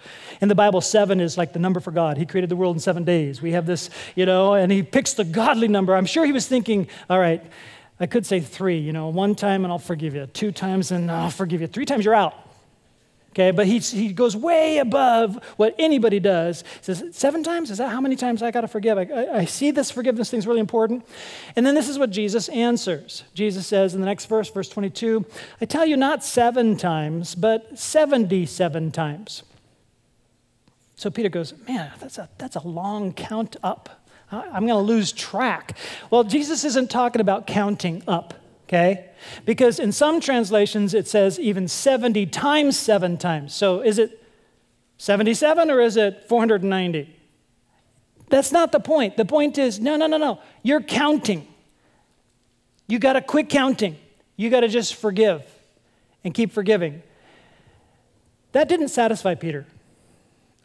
In 0.41 0.49
the 0.49 0.55
Bible, 0.55 0.81
seven 0.81 1.21
is 1.21 1.37
like 1.37 1.53
the 1.53 1.59
number 1.59 1.81
for 1.81 1.91
God. 1.91 2.17
He 2.17 2.27
created 2.27 2.51
the 2.51 2.57
world 2.57 2.77
in 2.77 2.81
seven 2.81 3.03
days. 3.03 3.43
We 3.43 3.53
have 3.53 3.67
this, 3.67 3.91
you 4.15 4.25
know, 4.25 4.55
and 4.55 4.71
he 4.71 4.85
picks 4.85 5.15
the 5.15 5.25
godly 5.25 5.67
number. 5.67 5.97
I'm 5.97 6.07
sure 6.07 6.25
he 6.25 6.33
was 6.33 6.47
thinking, 6.47 6.87
all 7.11 7.19
right, 7.19 7.45
I 7.99 8.07
could 8.07 8.25
say 8.27 8.39
three, 8.39 8.79
you 8.79 8.93
know, 8.93 9.09
one 9.09 9.35
time 9.35 9.65
and 9.65 9.73
I'll 9.73 9.81
forgive 9.81 10.15
you, 10.15 10.27
two 10.27 10.53
times 10.53 10.93
and 10.93 11.11
I'll 11.11 11.31
forgive 11.31 11.61
you, 11.61 11.67
three 11.67 11.85
times 11.85 12.05
you're 12.05 12.15
out. 12.15 12.48
Okay, 13.31 13.51
but 13.51 13.67
he, 13.67 13.79
he 13.79 14.13
goes 14.13 14.35
way 14.35 14.79
above 14.79 15.39
what 15.57 15.75
anybody 15.79 16.19
does. 16.19 16.63
He 16.63 16.95
says, 16.95 17.05
Seven 17.13 17.43
times? 17.43 17.71
Is 17.71 17.79
that 17.79 17.91
how 17.91 18.01
many 18.01 18.17
times 18.17 18.43
I 18.43 18.51
got 18.51 18.63
to 18.63 18.69
forgive? 18.69 18.99
I, 18.99 19.03
I, 19.03 19.37
I 19.39 19.45
see 19.45 19.71
this 19.71 19.91
forgiveness 19.91 20.31
thing 20.31 20.39
is 20.39 20.47
really 20.47 20.61
important. 20.61 21.07
And 21.55 21.67
then 21.67 21.75
this 21.75 21.89
is 21.89 21.99
what 21.99 22.11
Jesus 22.11 22.49
answers. 22.49 23.25
Jesus 23.35 23.67
says 23.67 23.95
in 23.95 24.01
the 24.01 24.07
next 24.07 24.27
verse, 24.27 24.51
verse 24.51 24.69
22, 24.69 25.25
I 25.61 25.67
tell 25.67 25.85
you 25.85 25.97
not 25.97 26.25
seven 26.25 26.77
times, 26.77 27.35
but 27.35 27.79
77 27.79 28.91
times. 28.93 29.43
So 30.97 31.11
Peter 31.11 31.29
goes, 31.29 31.55
Man, 31.69 31.93
that's 32.01 32.19
a, 32.19 32.29
that's 32.39 32.57
a 32.57 32.67
long 32.67 33.13
count 33.13 33.57
up. 33.63 34.05
I'm 34.31 34.67
going 34.67 34.69
to 34.69 34.77
lose 34.79 35.13
track. 35.13 35.77
Well, 36.11 36.25
Jesus 36.25 36.65
isn't 36.65 36.91
talking 36.91 37.21
about 37.21 37.47
counting 37.47 38.03
up 38.07 38.35
okay? 38.69 39.07
Because 39.45 39.79
in 39.79 39.93
some 39.93 40.21
translations 40.21 40.95
it 40.95 41.09
says 41.09 41.41
even 41.41 41.67
70 41.67 42.27
times 42.27 42.79
seven 42.79 43.17
times. 43.17 43.55
So 43.55 43.81
is 43.81 43.99
it 43.99 44.23
77 44.99 45.71
or 45.71 45.81
is 45.81 45.97
it 45.97 46.29
490? 46.29 47.15
That's 48.29 48.53
not 48.53 48.73
the 48.73 48.81
point. 48.81 49.17
The 49.17 49.25
point 49.25 49.57
is 49.57 49.81
no, 49.81 49.97
no, 49.97 50.07
no, 50.07 50.19
no. 50.19 50.41
You're 50.63 50.83
counting. 50.83 51.49
You 52.87 52.99
got 52.99 53.15
to 53.15 53.23
quit 53.23 53.49
counting. 53.49 53.97
You 54.37 54.51
got 54.51 54.61
to 54.61 54.69
just 54.69 54.95
forgive 54.95 55.45
and 56.23 56.35
keep 56.35 56.53
forgiving. 56.53 57.03
That 58.53 58.69
didn't 58.69 58.89
satisfy 58.89 59.35
Peter. 59.35 59.67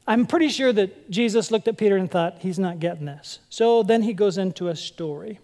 I'm 0.06 0.26
pretty 0.26 0.50
sure 0.50 0.74
that 0.74 1.10
Jesus 1.10 1.52
looked 1.52 1.68
at 1.68 1.78
Peter 1.78 1.96
and 1.96 2.12
thought, 2.12 2.40
he's 2.40 2.60
not 2.60 2.80
getting 2.80 3.06
this. 3.06 3.40
So 3.50 3.84
then 3.84 4.02
he 4.04 4.14
goes 4.14 4.38
into 4.38 4.68
a 4.68 4.76
story. 4.76 5.40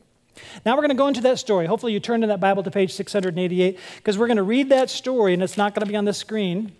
Now 0.65 0.75
we're 0.75 0.81
going 0.81 0.89
to 0.89 0.96
go 0.96 1.08
into 1.08 1.22
that 1.22 1.39
story. 1.39 1.65
Hopefully, 1.65 1.93
you 1.93 2.00
turn 2.00 2.24
in 2.24 2.29
that 2.29 2.39
Bible 2.39 2.63
to 2.63 2.72
page 2.72 2.93
688 2.93 3.79
because 3.98 4.17
we're 4.17 4.27
going 4.27 4.38
to 4.38 4.43
read 4.43 4.69
that 4.69 4.89
story 4.89 5.34
and 5.34 5.43
it's 5.43 5.58
not 5.58 5.74
going 5.74 5.86
to 5.86 5.91
be 5.91 5.96
on 5.96 6.05
the 6.05 6.13
screen 6.13 6.74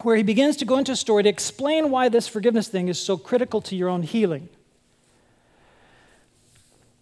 where 0.00 0.16
he 0.16 0.22
begins 0.22 0.56
to 0.56 0.64
go 0.64 0.78
into 0.78 0.92
a 0.92 0.96
story 0.96 1.22
to 1.22 1.28
explain 1.28 1.90
why 1.90 2.08
this 2.08 2.26
forgiveness 2.26 2.68
thing 2.68 2.88
is 2.88 3.00
so 3.00 3.16
critical 3.16 3.60
to 3.62 3.76
your 3.76 3.88
own 3.88 4.02
healing. 4.02 4.48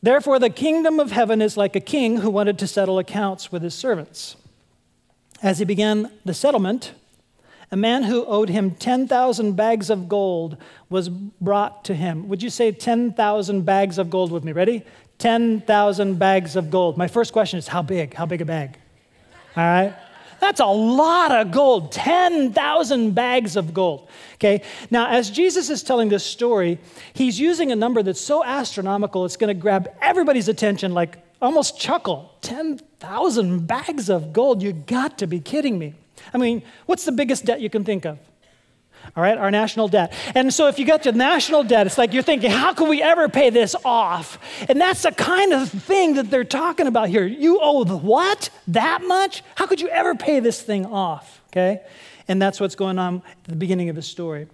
Therefore, 0.03 0.39
the 0.39 0.51
kingdom 0.51 0.99
of 0.99 1.11
heaven 1.11 1.43
is 1.43 1.57
like 1.57 1.77
a 1.77 1.81
king 1.81 2.19
who 2.19 2.31
wanted 2.31 2.59
to 2.59 2.67
settle 2.67 2.99
accounts 2.99 3.53
with 3.53 3.63
his 3.63 3.75
servants. 3.75 4.37
As 5.43 5.59
he 5.59 5.65
began 5.65 6.11
the 6.25 6.35
settlement, 6.35 6.93
a 7.71 7.77
man 7.77 8.05
who 8.05 8.25
owed 8.25 8.49
him 8.49 8.73
10,000 8.73 9.53
bags 9.53 9.91
of 9.91 10.09
gold 10.09 10.57
was 10.89 11.09
brought 11.09 11.85
to 11.85 11.95
him. 11.95 12.29
Would 12.29 12.43
you 12.43 12.51
say 12.51 12.73
10,000 12.73 13.63
bags 13.63 13.99
of 13.99 14.11
gold 14.11 14.33
with 14.33 14.43
me? 14.43 14.53
Ready? 14.53 14.85
10,000 15.21 16.19
bags 16.19 16.57
of 16.57 16.71
gold. 16.71 16.97
My 16.97 17.07
first 17.07 17.33
question 17.33 17.59
is 17.59 17.69
how 17.69 17.83
big? 17.83 18.15
How 18.15 18.27
big 18.27 18.41
a 18.41 18.45
bag? 18.45 18.77
All 19.57 19.65
right? 19.65 19.95
That's 20.41 20.61
a 20.61 20.67
lot 20.67 21.31
of 21.31 21.53
gold, 21.53 21.93
10,000 21.93 23.15
bags 23.15 23.57
of 23.57 23.75
gold. 23.75 24.09
Okay, 24.35 24.63
now 24.91 25.09
as 25.09 25.31
Jesus 25.31 25.69
is 25.69 25.83
telling 25.83 26.09
this 26.09 26.25
story, 26.25 26.79
he's 27.13 27.39
using 27.39 27.71
a 27.71 27.77
number 27.77 28.03
that's 28.03 28.21
so 28.21 28.43
astronomical, 28.43 29.27
it's 29.27 29.37
going 29.37 29.55
to 29.55 29.61
grab 29.61 29.91
everybody's 30.01 30.49
attention, 30.49 30.95
like 30.95 31.19
almost 31.43 31.79
chuckle. 31.79 32.33
10,000 32.41 33.67
bags 33.67 34.09
of 34.09 34.33
gold, 34.33 34.63
you 34.63 34.73
got 34.73 35.19
to 35.19 35.27
be 35.27 35.41
kidding 35.41 35.79
me. 35.79 35.95
I 36.33 36.39
mean, 36.39 36.63
what's 36.87 37.05
the 37.05 37.13
biggest 37.13 37.45
debt 37.45 37.61
you 37.61 37.69
can 37.69 37.85
think 37.85 38.07
of? 38.07 38.19
All 39.17 39.23
right, 39.23 39.37
our 39.37 39.51
national 39.51 39.89
debt. 39.89 40.13
And 40.35 40.53
so 40.53 40.69
if 40.69 40.79
you 40.79 40.85
get 40.85 41.03
to 41.05 41.13
national 41.13 41.65
debt, 41.65 41.87
it's 41.87 41.99
like 41.99 42.13
you're 42.13 42.23
thinking, 42.23 42.51
how 42.51 42.73
can 42.73 42.89
we 42.89 43.03
ever 43.03 43.29
pay 43.29 43.51
this 43.51 43.75
off? 43.85 44.39
And 44.69 44.81
that's 44.81 45.03
the 45.03 45.13
kind 45.13 45.53
of 45.53 45.69
thing 45.69 46.15
that 46.15 46.31
they're 46.31 46.45
talking 46.45 46.87
about 46.87 47.09
here. 47.09 47.27
You 47.27 47.59
owe 47.61 47.85
the 47.85 47.97
what? 47.97 48.51
That 48.69 49.03
much? 49.03 49.43
How 49.57 49.67
could 49.67 49.81
you 49.81 49.89
ever 49.89 50.15
pay 50.15 50.41
this 50.41 50.63
thing 50.63 50.87
off? 50.87 51.41
Okay? 51.49 51.81
And 52.29 52.41
that's 52.41 52.61
what's 52.61 52.77
going 52.77 52.99
on 52.99 53.23
at 53.27 53.45
the 53.45 53.57
beginning 53.57 53.89
of 53.89 53.97
the 53.97 54.03
story. 54.03 54.47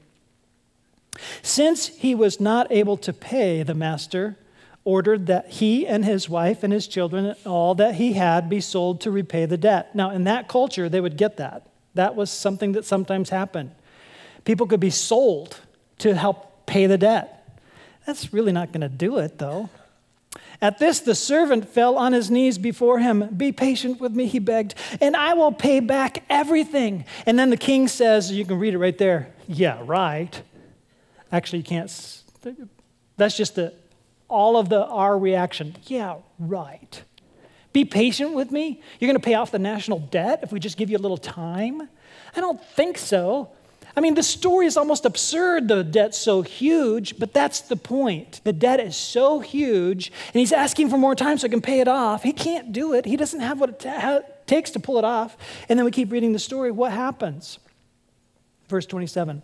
Since 1.43 1.89
he 1.89 2.15
was 2.15 2.41
not 2.41 2.71
able 2.71 2.97
to 2.99 3.13
pay, 3.13 3.63
the 3.63 3.75
master 3.75 4.37
ordered 4.85 5.27
that 5.27 5.51
he 5.51 5.87
and 5.87 6.05
his 6.05 6.29
wife 6.29 6.63
and 6.63 6.73
his 6.73 6.87
children 6.87 7.27
and 7.27 7.37
all 7.45 7.75
that 7.75 7.97
he 7.97 8.13
had 8.13 8.49
be 8.49 8.61
sold 8.61 9.01
to 9.01 9.11
repay 9.11 9.45
the 9.45 9.57
debt. 9.57 9.95
Now, 9.95 10.11
in 10.11 10.25
that 10.25 10.49
culture, 10.49 10.89
they 10.89 11.01
would 11.01 11.17
get 11.17 11.37
that. 11.39 11.69
That 11.95 12.15
was 12.15 12.31
something 12.31 12.73
that 12.73 12.85
sometimes 12.85 13.31
happened. 13.31 13.73
People 14.47 14.67
could 14.67 14.81
be 14.81 14.91
sold 14.91 15.61
to 15.99 16.15
help 16.15 16.67
pay 16.67 16.87
the 16.87 16.97
debt. 16.97 17.61
That's 18.07 18.33
really 18.33 18.53
not 18.53 18.73
going 18.73 18.81
to 18.81 18.89
do 18.89 19.19
it, 19.19 19.39
though. 19.39 19.69
At 20.63 20.79
this, 20.79 21.01
the 21.01 21.17
servant 21.17 21.69
fell 21.69 21.99
on 21.99 22.13
his 22.13 22.31
knees 22.31 22.57
before 22.57 23.01
him. 23.01 23.29
Be 23.37 23.53
patient 23.53 24.01
with 24.01 24.13
me, 24.13 24.27
he 24.27 24.39
begged, 24.39 24.75
and 25.01 25.17
I 25.17 25.35
will 25.35 25.53
pay 25.53 25.81
back 25.81 26.25
everything. 26.31 27.05
And 27.27 27.39
then 27.39 27.51
the 27.51 27.57
king 27.57 27.89
says, 27.89 28.31
You 28.31 28.47
can 28.47 28.59
read 28.59 28.73
it 28.73 28.79
right 28.79 28.97
there. 28.97 29.35
Yeah, 29.49 29.83
right. 29.85 30.41
Actually, 31.33 31.59
you 31.59 31.65
can't. 31.65 32.23
That's 33.17 33.37
just 33.37 33.57
the, 33.57 33.75
all 34.29 34.57
of 34.57 34.69
the 34.69 34.87
our 34.87 35.19
reaction. 35.19 35.75
Yeah, 35.87 36.19
right. 36.39 37.03
Be 37.73 37.85
patient 37.85 38.33
with 38.33 38.53
me. 38.53 38.81
You're 39.01 39.09
going 39.09 39.21
to 39.21 39.25
pay 39.25 39.35
off 39.35 39.51
the 39.51 39.59
national 39.59 39.99
debt 39.99 40.41
if 40.43 40.53
we 40.53 40.61
just 40.61 40.79
give 40.79 40.89
you 40.89 40.97
a 40.97 40.99
little 40.99 41.19
time? 41.19 41.83
I 42.35 42.41
don't 42.41 42.63
think 42.63 42.97
so. 42.97 43.51
I 43.97 44.01
mean, 44.03 44.15
the 44.15 44.23
story 44.23 44.67
is 44.67 44.77
almost 44.77 45.07
absurd. 45.07 45.69
The 45.69 45.83
debt's 45.83 46.19
so 46.19 46.43
huge, 46.43 47.19
but 47.19 47.33
that's 47.33 47.63
the 47.63 47.77
point. 47.77 48.43
The 48.45 48.53
debt 48.53 48.79
is 48.79 48.95
so 48.95 49.41
huge, 49.41 50.13
and 50.35 50.39
he's 50.39 50.53
asking 50.53 50.91
for 50.91 50.99
more 50.99 51.15
time 51.15 51.39
so 51.39 51.47
he 51.47 51.51
can 51.51 51.63
pay 51.63 51.81
it 51.81 51.89
off. 51.89 52.23
He 52.23 52.35
can't 52.35 52.73
do 52.73 52.93
it. 52.93 53.07
He 53.07 53.17
doesn't 53.17 53.41
have 53.41 53.59
what 53.59 53.71
it 53.71 53.81
ta- 53.81 54.21
takes 54.47 54.71
to 54.73 54.81
pull 54.81 54.99
it 54.99 55.05
off. 55.05 55.39
And 55.71 55.79
then 55.79 55.87
we 55.87 55.91
keep 55.91 56.13
reading 56.13 56.35
the 56.35 56.39
story. 56.39 56.71
What 56.71 56.93
happens? 56.93 57.59
Verse 58.69 58.85
27 58.85 59.43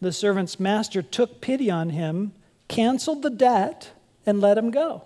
The 0.00 0.12
servant's 0.12 0.58
master 0.58 1.00
took 1.00 1.40
pity 1.40 1.70
on 1.70 1.90
him, 1.90 2.32
canceled 2.66 3.22
the 3.22 3.30
debt, 3.30 3.92
and 4.26 4.40
let 4.40 4.58
him 4.58 4.72
go. 4.72 5.04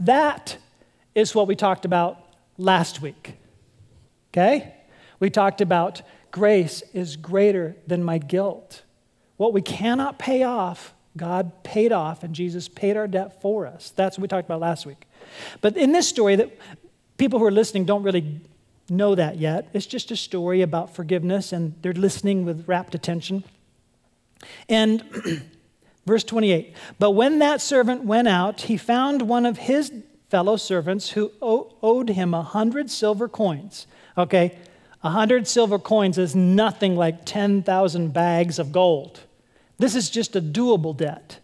That 0.00 0.56
is 1.14 1.34
what 1.34 1.46
we 1.46 1.56
talked 1.56 1.84
about 1.84 2.18
last 2.56 3.02
week. 3.02 3.34
Okay? 4.30 4.74
We 5.20 5.28
talked 5.28 5.60
about 5.60 6.00
grace 6.32 6.82
is 6.92 7.16
greater 7.16 7.76
than 7.86 8.02
my 8.02 8.18
guilt. 8.18 8.82
What 9.36 9.52
we 9.52 9.62
cannot 9.62 10.18
pay 10.18 10.42
off, 10.42 10.94
God 11.16 11.62
paid 11.62 11.92
off, 11.92 12.24
and 12.24 12.34
Jesus 12.34 12.68
paid 12.68 12.96
our 12.96 13.06
debt 13.06 13.40
for 13.40 13.66
us. 13.66 13.92
That's 13.94 14.18
what 14.18 14.22
we 14.22 14.28
talked 14.28 14.48
about 14.48 14.60
last 14.60 14.84
week. 14.84 15.06
But 15.60 15.76
in 15.76 15.92
this 15.92 16.08
story, 16.08 16.34
that 16.36 16.50
people 17.18 17.38
who 17.38 17.44
are 17.44 17.52
listening 17.52 17.84
don't 17.84 18.02
really 18.02 18.40
know 18.88 19.14
that 19.14 19.38
yet. 19.38 19.68
It's 19.72 19.86
just 19.86 20.10
a 20.10 20.16
story 20.16 20.62
about 20.62 20.94
forgiveness, 20.94 21.52
and 21.52 21.74
they're 21.82 21.92
listening 21.92 22.44
with 22.44 22.66
rapt 22.66 22.94
attention. 22.94 23.44
And 24.68 25.04
verse 26.06 26.24
28 26.24 26.74
But 26.98 27.12
when 27.12 27.38
that 27.38 27.60
servant 27.60 28.04
went 28.04 28.28
out, 28.28 28.62
he 28.62 28.76
found 28.76 29.22
one 29.22 29.46
of 29.46 29.58
his 29.58 29.92
fellow 30.28 30.56
servants 30.56 31.10
who 31.10 31.30
owed 31.42 32.08
him 32.08 32.32
a 32.32 32.42
hundred 32.42 32.90
silver 32.90 33.28
coins. 33.28 33.86
Okay, 34.16 34.58
a 35.02 35.10
hundred 35.10 35.48
silver 35.48 35.78
coins 35.78 36.18
is 36.18 36.34
nothing 36.34 36.96
like 36.96 37.24
10,000 37.24 38.12
bags 38.12 38.58
of 38.58 38.72
gold. 38.72 39.20
This 39.78 39.96
is 39.96 40.10
just 40.10 40.36
a 40.36 40.40
doable 40.40 40.96
debt 40.96 41.38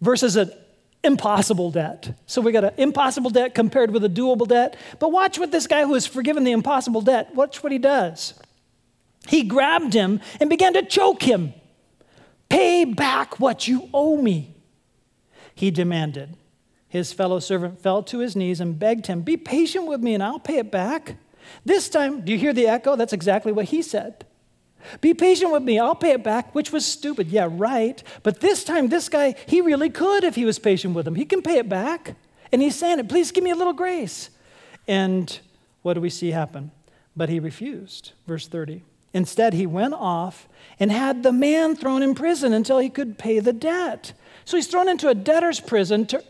versus 0.00 0.34
an 0.36 0.50
impossible 1.04 1.70
debt. 1.70 2.16
So 2.26 2.40
we 2.40 2.52
got 2.52 2.64
an 2.64 2.74
impossible 2.76 3.30
debt 3.30 3.54
compared 3.54 3.92
with 3.92 4.04
a 4.04 4.08
doable 4.08 4.48
debt. 4.48 4.76
But 4.98 5.12
watch 5.12 5.38
what 5.38 5.52
this 5.52 5.66
guy 5.66 5.84
who 5.84 5.94
has 5.94 6.06
forgiven 6.06 6.44
the 6.44 6.52
impossible 6.52 7.00
debt, 7.00 7.34
watch 7.34 7.62
what 7.62 7.72
he 7.72 7.78
does. 7.78 8.34
He 9.28 9.44
grabbed 9.44 9.94
him 9.94 10.20
and 10.40 10.50
began 10.50 10.72
to 10.72 10.82
choke 10.82 11.22
him. 11.22 11.54
Pay 12.48 12.84
back 12.84 13.40
what 13.40 13.68
you 13.68 13.88
owe 13.94 14.16
me, 14.20 14.54
he 15.54 15.70
demanded. 15.70 16.36
His 16.88 17.12
fellow 17.12 17.38
servant 17.38 17.80
fell 17.80 18.02
to 18.02 18.18
his 18.18 18.36
knees 18.36 18.60
and 18.60 18.78
begged 18.78 19.06
him, 19.06 19.22
Be 19.22 19.38
patient 19.38 19.86
with 19.86 20.02
me 20.02 20.12
and 20.12 20.22
I'll 20.22 20.38
pay 20.38 20.58
it 20.58 20.70
back. 20.70 21.16
This 21.64 21.88
time, 21.88 22.22
do 22.22 22.32
you 22.32 22.38
hear 22.38 22.52
the 22.52 22.66
echo? 22.66 22.96
That's 22.96 23.12
exactly 23.12 23.52
what 23.52 23.66
he 23.66 23.82
said. 23.82 24.24
Be 25.00 25.14
patient 25.14 25.52
with 25.52 25.62
me, 25.62 25.78
I'll 25.78 25.94
pay 25.94 26.10
it 26.10 26.24
back, 26.24 26.54
which 26.54 26.72
was 26.72 26.84
stupid. 26.84 27.28
Yeah, 27.28 27.48
right. 27.50 28.02
But 28.22 28.40
this 28.40 28.64
time, 28.64 28.88
this 28.88 29.08
guy, 29.08 29.34
he 29.46 29.60
really 29.60 29.90
could 29.90 30.24
if 30.24 30.34
he 30.34 30.44
was 30.44 30.58
patient 30.58 30.94
with 30.94 31.06
him. 31.06 31.14
He 31.14 31.24
can 31.24 31.42
pay 31.42 31.58
it 31.58 31.68
back. 31.68 32.16
And 32.50 32.60
he's 32.60 32.76
saying 32.76 32.98
it, 32.98 33.08
please 33.08 33.30
give 33.30 33.44
me 33.44 33.50
a 33.50 33.56
little 33.56 33.72
grace. 33.72 34.30
And 34.88 35.38
what 35.82 35.94
do 35.94 36.00
we 36.00 36.10
see 36.10 36.32
happen? 36.32 36.70
But 37.16 37.28
he 37.28 37.38
refused. 37.40 38.12
Verse 38.26 38.48
30. 38.48 38.82
Instead, 39.14 39.52
he 39.52 39.66
went 39.66 39.94
off 39.94 40.48
and 40.80 40.90
had 40.90 41.22
the 41.22 41.32
man 41.32 41.76
thrown 41.76 42.02
in 42.02 42.14
prison 42.14 42.52
until 42.52 42.78
he 42.78 42.88
could 42.88 43.18
pay 43.18 43.38
the 43.38 43.52
debt. 43.52 44.12
So 44.44 44.56
he's 44.56 44.66
thrown 44.66 44.88
into 44.88 45.08
a 45.08 45.14
debtor's 45.14 45.60
prison, 45.60 46.06
to, 46.06 46.22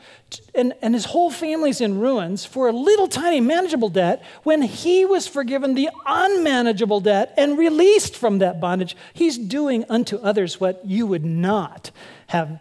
and, 0.54 0.74
and 0.82 0.94
his 0.94 1.06
whole 1.06 1.30
family's 1.30 1.80
in 1.80 1.98
ruins 1.98 2.44
for 2.44 2.68
a 2.68 2.72
little 2.72 3.08
tiny 3.08 3.40
manageable 3.40 3.88
debt 3.88 4.22
when 4.42 4.62
he 4.62 5.04
was 5.04 5.26
forgiven 5.26 5.74
the 5.74 5.90
unmanageable 6.06 7.00
debt 7.00 7.32
and 7.36 7.56
released 7.56 8.16
from 8.16 8.38
that 8.38 8.60
bondage. 8.60 8.96
He's 9.14 9.38
doing 9.38 9.84
unto 9.88 10.16
others 10.18 10.60
what 10.60 10.84
you 10.84 11.06
would 11.06 11.24
not 11.24 11.90
have 12.28 12.60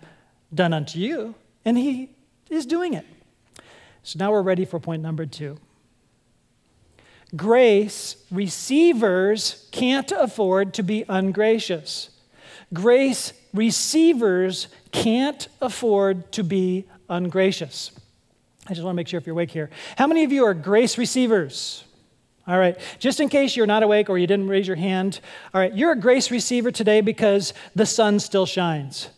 done 0.54 0.74
unto 0.74 1.00
you, 1.00 1.36
and 1.66 1.78
he 1.78 2.10
is 2.50 2.66
doing 2.66 2.94
it. 2.94 3.06
So 4.04 4.20
now 4.20 4.32
we're 4.32 4.42
ready 4.42 4.66
for 4.66 4.80
point 4.80 5.02
number 5.02 5.26
two. 5.26 5.58
Grace 7.36 8.16
receivers 8.30 9.68
can't 9.72 10.12
afford 10.12 10.74
to 10.74 10.84
be 10.84 11.06
ungracious. 11.08 12.10
Grace 12.74 13.34
receivers 13.54 14.68
can't 14.92 15.48
afford 15.62 16.32
to 16.34 16.44
be 16.44 16.86
ungracious. 17.10 17.92
I 18.68 18.74
just 18.74 18.84
want 18.84 18.94
to 18.94 18.98
make 18.98 19.08
sure 19.08 19.18
if 19.18 19.26
you're 19.26 19.34
awake 19.34 19.52
here. 19.52 19.70
How 19.98 20.08
many 20.08 20.24
of 20.24 20.32
you 20.32 20.46
are 20.46 20.54
grace 20.54 20.98
receivers? 20.98 21.84
All 22.48 22.58
right, 22.58 22.78
just 23.00 23.20
in 23.20 23.30
case 23.30 23.56
you're 23.56 23.68
not 23.68 23.84
awake 23.84 24.10
or 24.10 24.18
you 24.18 24.28
didn't 24.28 24.48
raise 24.48 24.68
your 24.68 24.76
hand, 24.76 25.20
all 25.54 25.62
right, 25.62 25.74
you're 25.74 25.92
a 25.92 26.00
grace 26.00 26.32
receiver 26.32 26.72
today 26.72 27.02
because 27.02 27.54
the 27.76 27.86
sun 27.86 28.20
still 28.20 28.46
shines. 28.46 29.10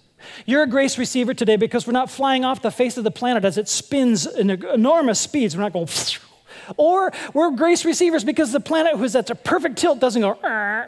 You're 0.46 0.64
a 0.64 0.68
grace 0.68 0.98
receiver 0.98 1.34
today 1.34 1.56
because 1.56 1.88
we're 1.88 1.94
not 1.94 2.10
flying 2.10 2.46
off 2.46 2.62
the 2.62 2.72
face 2.72 2.98
of 2.98 3.04
the 3.04 3.12
planet 3.12 3.46
as 3.46 3.58
it 3.58 3.68
spins 3.68 4.26
in 4.26 4.50
enormous 4.50 5.20
speeds. 5.20 5.56
We're 5.56 5.64
not 5.64 5.74
going, 5.74 5.88
Or 6.78 7.12
we're 7.34 7.52
grace 7.52 7.86
receivers 7.86 8.24
because 8.24 8.52
the 8.52 8.60
planet 8.60 8.96
who's 8.98 9.16
at 9.16 9.30
a 9.30 9.36
perfect 9.36 9.78
tilt 9.78 10.00
doesn't 10.00 10.22
go 10.22 10.38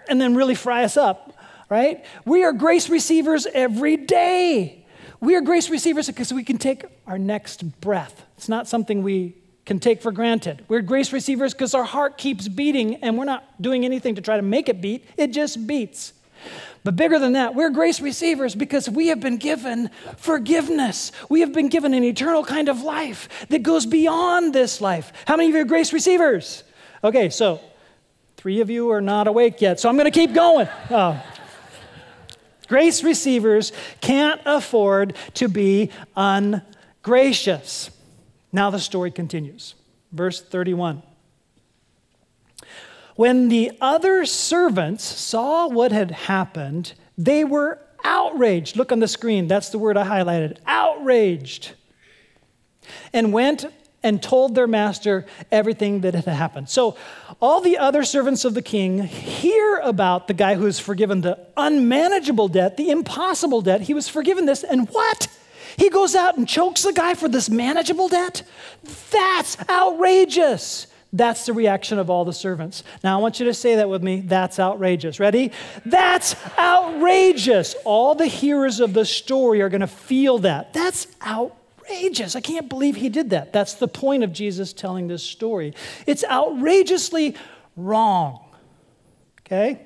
and 0.08 0.20
then 0.20 0.36
really 0.36 0.56
fry 0.56 0.84
us 0.84 0.98
up, 0.98 1.34
right? 1.70 2.06
We 2.26 2.44
are 2.44 2.54
grace 2.54 2.90
receivers 2.90 3.48
every 3.54 3.98
day. 3.98 4.86
We 5.20 5.36
are 5.36 5.42
grace 5.42 5.70
receivers 5.70 6.08
because 6.08 6.34
we 6.34 6.44
can 6.44 6.58
take 6.58 6.86
our 7.08 7.18
next 7.18 7.82
breath. 7.82 8.26
It's 8.38 8.50
not 8.50 8.68
something 8.68 9.02
we 9.02 9.36
can 9.66 9.80
take 9.80 10.02
for 10.02 10.12
granted. 10.12 10.64
We're 10.68 10.82
grace 10.82 11.12
receivers 11.12 11.54
because 11.54 11.74
our 11.74 11.84
heart 11.84 12.18
keeps 12.18 12.48
beating 12.48 12.96
and 12.96 13.18
we're 13.18 13.26
not 13.26 13.62
doing 13.62 13.86
anything 13.86 14.16
to 14.16 14.22
try 14.22 14.38
to 14.38 14.44
make 14.44 14.70
it 14.70 14.82
beat, 14.82 15.06
it 15.18 15.32
just 15.32 15.66
beats. 15.66 16.14
But 16.84 16.96
bigger 16.96 17.18
than 17.18 17.34
that, 17.34 17.56
we're 17.56 17.72
grace 17.72 18.00
receivers 18.00 18.54
because 18.54 18.88
we 18.88 19.08
have 19.08 19.20
been 19.20 19.38
given 19.38 19.90
forgiveness. 20.18 21.12
We 21.30 21.40
have 21.40 21.52
been 21.52 21.70
given 21.70 21.96
an 21.96 22.04
eternal 22.04 22.44
kind 22.44 22.70
of 22.70 22.84
life 22.84 23.48
that 23.50 23.64
goes 23.64 23.88
beyond 23.88 24.54
this 24.54 24.82
life. 24.82 25.12
How 25.26 25.36
many 25.36 25.50
of 25.50 25.56
you 25.56 25.62
are 25.62 25.66
grace 25.66 25.92
receivers? 25.92 26.64
Okay, 27.04 27.32
so 27.32 27.60
three 28.38 28.62
of 28.62 28.70
you 28.70 28.92
are 28.92 29.02
not 29.02 29.26
awake 29.26 29.62
yet, 29.62 29.80
so 29.80 29.90
I'm 29.90 29.96
going 29.98 30.12
to 30.12 30.12
keep 30.12 30.34
going. 30.34 30.70
Oh. 30.92 31.24
Grace 32.68 33.04
receivers 33.04 33.72
can't 34.02 34.42
afford 34.46 35.16
to 35.36 35.48
be 35.48 35.92
ungracious. 36.16 37.92
Now 38.52 38.70
the 38.70 38.80
story 38.80 39.12
continues. 39.12 39.76
Verse 40.12 40.42
31. 40.42 41.04
When 43.16 43.50
the 43.50 43.72
other 43.80 44.26
servants 44.26 45.04
saw 45.04 45.68
what 45.68 45.92
had 45.92 46.12
happened, 46.12 46.94
they 47.18 47.44
were 47.44 47.80
outraged. 48.04 48.76
Look 48.76 48.92
on 48.92 49.00
the 49.00 49.08
screen, 49.08 49.48
that's 49.48 49.70
the 49.70 49.80
word 49.80 49.98
I 49.98 50.06
highlighted 50.06 50.58
outraged. 50.66 51.74
And 53.14 53.34
went 53.34 53.66
and 54.06 54.22
told 54.22 54.54
their 54.54 54.68
master 54.68 55.26
everything 55.52 56.02
that 56.02 56.14
had 56.14 56.28
happened. 56.28 56.70
So, 56.70 56.96
all 57.42 57.60
the 57.60 57.80
other 57.80 58.04
servants 58.04 58.46
of 58.46 58.54
the 58.54 58.62
king 58.62 59.00
hear 59.00 59.80
about 59.80 60.28
the 60.28 60.34
guy 60.36 60.54
who 60.54 60.66
has 60.66 60.80
forgiven 60.80 61.22
the 61.22 61.40
unmanageable 61.58 62.48
debt, 62.48 62.78
the 62.78 62.92
impossible 62.92 63.62
debt. 63.62 63.82
He 63.82 63.96
was 63.96 64.08
forgiven 64.08 64.46
this, 64.46 64.64
and 64.64 64.88
what? 64.90 65.28
He 65.76 65.90
goes 65.90 66.14
out 66.14 66.38
and 66.38 66.48
chokes 66.48 66.84
the 66.84 66.94
guy 66.94 67.16
for 67.16 67.28
this 67.28 67.50
manageable 67.50 68.08
debt? 68.08 68.44
That's 69.10 69.58
outrageous. 69.68 70.86
That's 71.12 71.48
the 71.48 71.54
reaction 71.54 71.98
of 71.98 72.10
all 72.12 72.26
the 72.26 72.34
servants. 72.34 72.84
Now, 73.04 73.18
I 73.18 73.22
want 73.22 73.40
you 73.40 73.48
to 73.48 73.54
say 73.56 73.78
that 73.78 73.90
with 73.90 74.04
me. 74.04 74.22
That's 74.22 74.60
outrageous. 74.60 75.20
Ready? 75.20 75.52
That's 75.84 76.36
outrageous. 76.60 77.76
All 77.86 78.14
the 78.14 78.28
hearers 78.28 78.80
of 78.80 78.94
the 78.94 79.06
story 79.06 79.62
are 79.62 79.70
going 79.70 79.82
to 79.82 79.88
feel 79.88 80.38
that. 80.40 80.74
That's 80.74 81.08
outrageous. 81.26 81.65
I 81.90 82.42
can't 82.42 82.70
believe 82.70 82.96
he 82.96 83.10
did 83.10 83.30
that. 83.32 83.54
That's 83.54 83.76
the 83.76 83.88
point 83.88 84.24
of 84.24 84.34
Jesus 84.34 84.74
telling 84.74 85.08
this 85.08 85.24
story. 85.24 85.74
It's 86.06 86.24
outrageously 86.24 87.36
wrong. 87.76 88.44
Okay? 89.42 89.82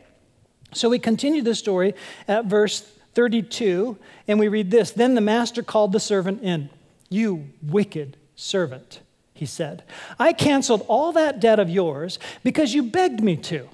So 0.74 0.90
we 0.90 1.00
continue 1.00 1.42
the 1.42 1.56
story 1.56 1.96
at 2.28 2.46
verse 2.46 2.82
32, 3.16 3.98
and 4.28 4.40
we 4.40 4.48
read 4.48 4.72
this 4.72 4.92
Then 4.92 5.16
the 5.16 5.22
master 5.22 5.64
called 5.64 5.92
the 5.92 6.00
servant 6.00 6.42
in. 6.44 6.70
You 7.10 7.50
wicked 7.62 8.18
servant, 8.36 9.02
he 9.34 9.46
said. 9.46 9.84
I 10.18 10.32
canceled 10.32 10.86
all 10.88 11.12
that 11.14 11.40
debt 11.40 11.60
of 11.60 11.70
yours 11.70 12.20
because 12.44 12.74
you 12.74 12.84
begged 12.84 13.22
me 13.22 13.36
to. 13.38 13.68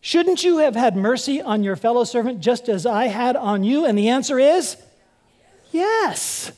Shouldn't 0.00 0.44
you 0.44 0.58
have 0.58 0.76
had 0.76 0.96
mercy 0.96 1.42
on 1.42 1.62
your 1.62 1.76
fellow 1.76 2.04
servant 2.04 2.40
just 2.40 2.68
as 2.68 2.86
I 2.86 3.08
had 3.08 3.36
on 3.36 3.64
you? 3.64 3.84
And 3.84 3.98
the 3.98 4.08
answer 4.08 4.38
is 4.38 4.76
yes. 5.72 6.52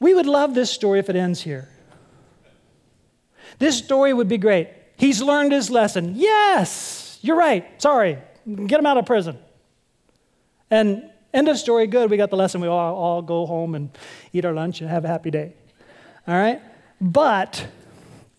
We 0.00 0.14
would 0.14 0.26
love 0.26 0.54
this 0.54 0.70
story 0.70 0.98
if 0.98 1.08
it 1.08 1.16
ends 1.16 1.42
here. 1.42 1.68
This 3.58 3.78
story 3.78 4.12
would 4.12 4.28
be 4.28 4.38
great. 4.38 4.68
He's 4.96 5.22
learned 5.22 5.52
his 5.52 5.70
lesson. 5.70 6.14
Yes, 6.16 7.18
you're 7.22 7.36
right. 7.36 7.80
Sorry. 7.80 8.18
Get 8.46 8.78
him 8.78 8.86
out 8.86 8.98
of 8.98 9.06
prison. 9.06 9.38
And 10.70 11.10
end 11.32 11.48
of 11.48 11.58
story, 11.58 11.86
good. 11.86 12.10
We 12.10 12.16
got 12.16 12.30
the 12.30 12.36
lesson. 12.36 12.60
We 12.60 12.68
all, 12.68 12.94
all 12.94 13.22
go 13.22 13.46
home 13.46 13.74
and 13.74 13.96
eat 14.32 14.44
our 14.44 14.52
lunch 14.52 14.80
and 14.80 14.90
have 14.90 15.04
a 15.04 15.08
happy 15.08 15.30
day. 15.30 15.54
All 16.26 16.34
right? 16.34 16.60
But 17.00 17.66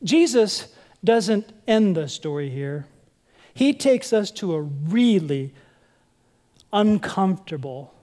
Jesus 0.03 0.73
doesn't 1.03 1.51
end 1.67 1.95
the 1.95 2.07
story 2.07 2.49
here. 2.49 2.87
He 3.53 3.73
takes 3.73 4.11
us 4.11 4.31
to 4.31 4.53
a 4.53 4.61
really 4.61 5.53
uncomfortable 6.73 7.93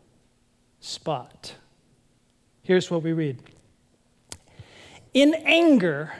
spot. 0.81 1.55
Here's 2.63 2.91
what 2.91 3.03
we 3.03 3.13
read 3.13 3.43
In 5.13 5.35
anger, 5.45 6.13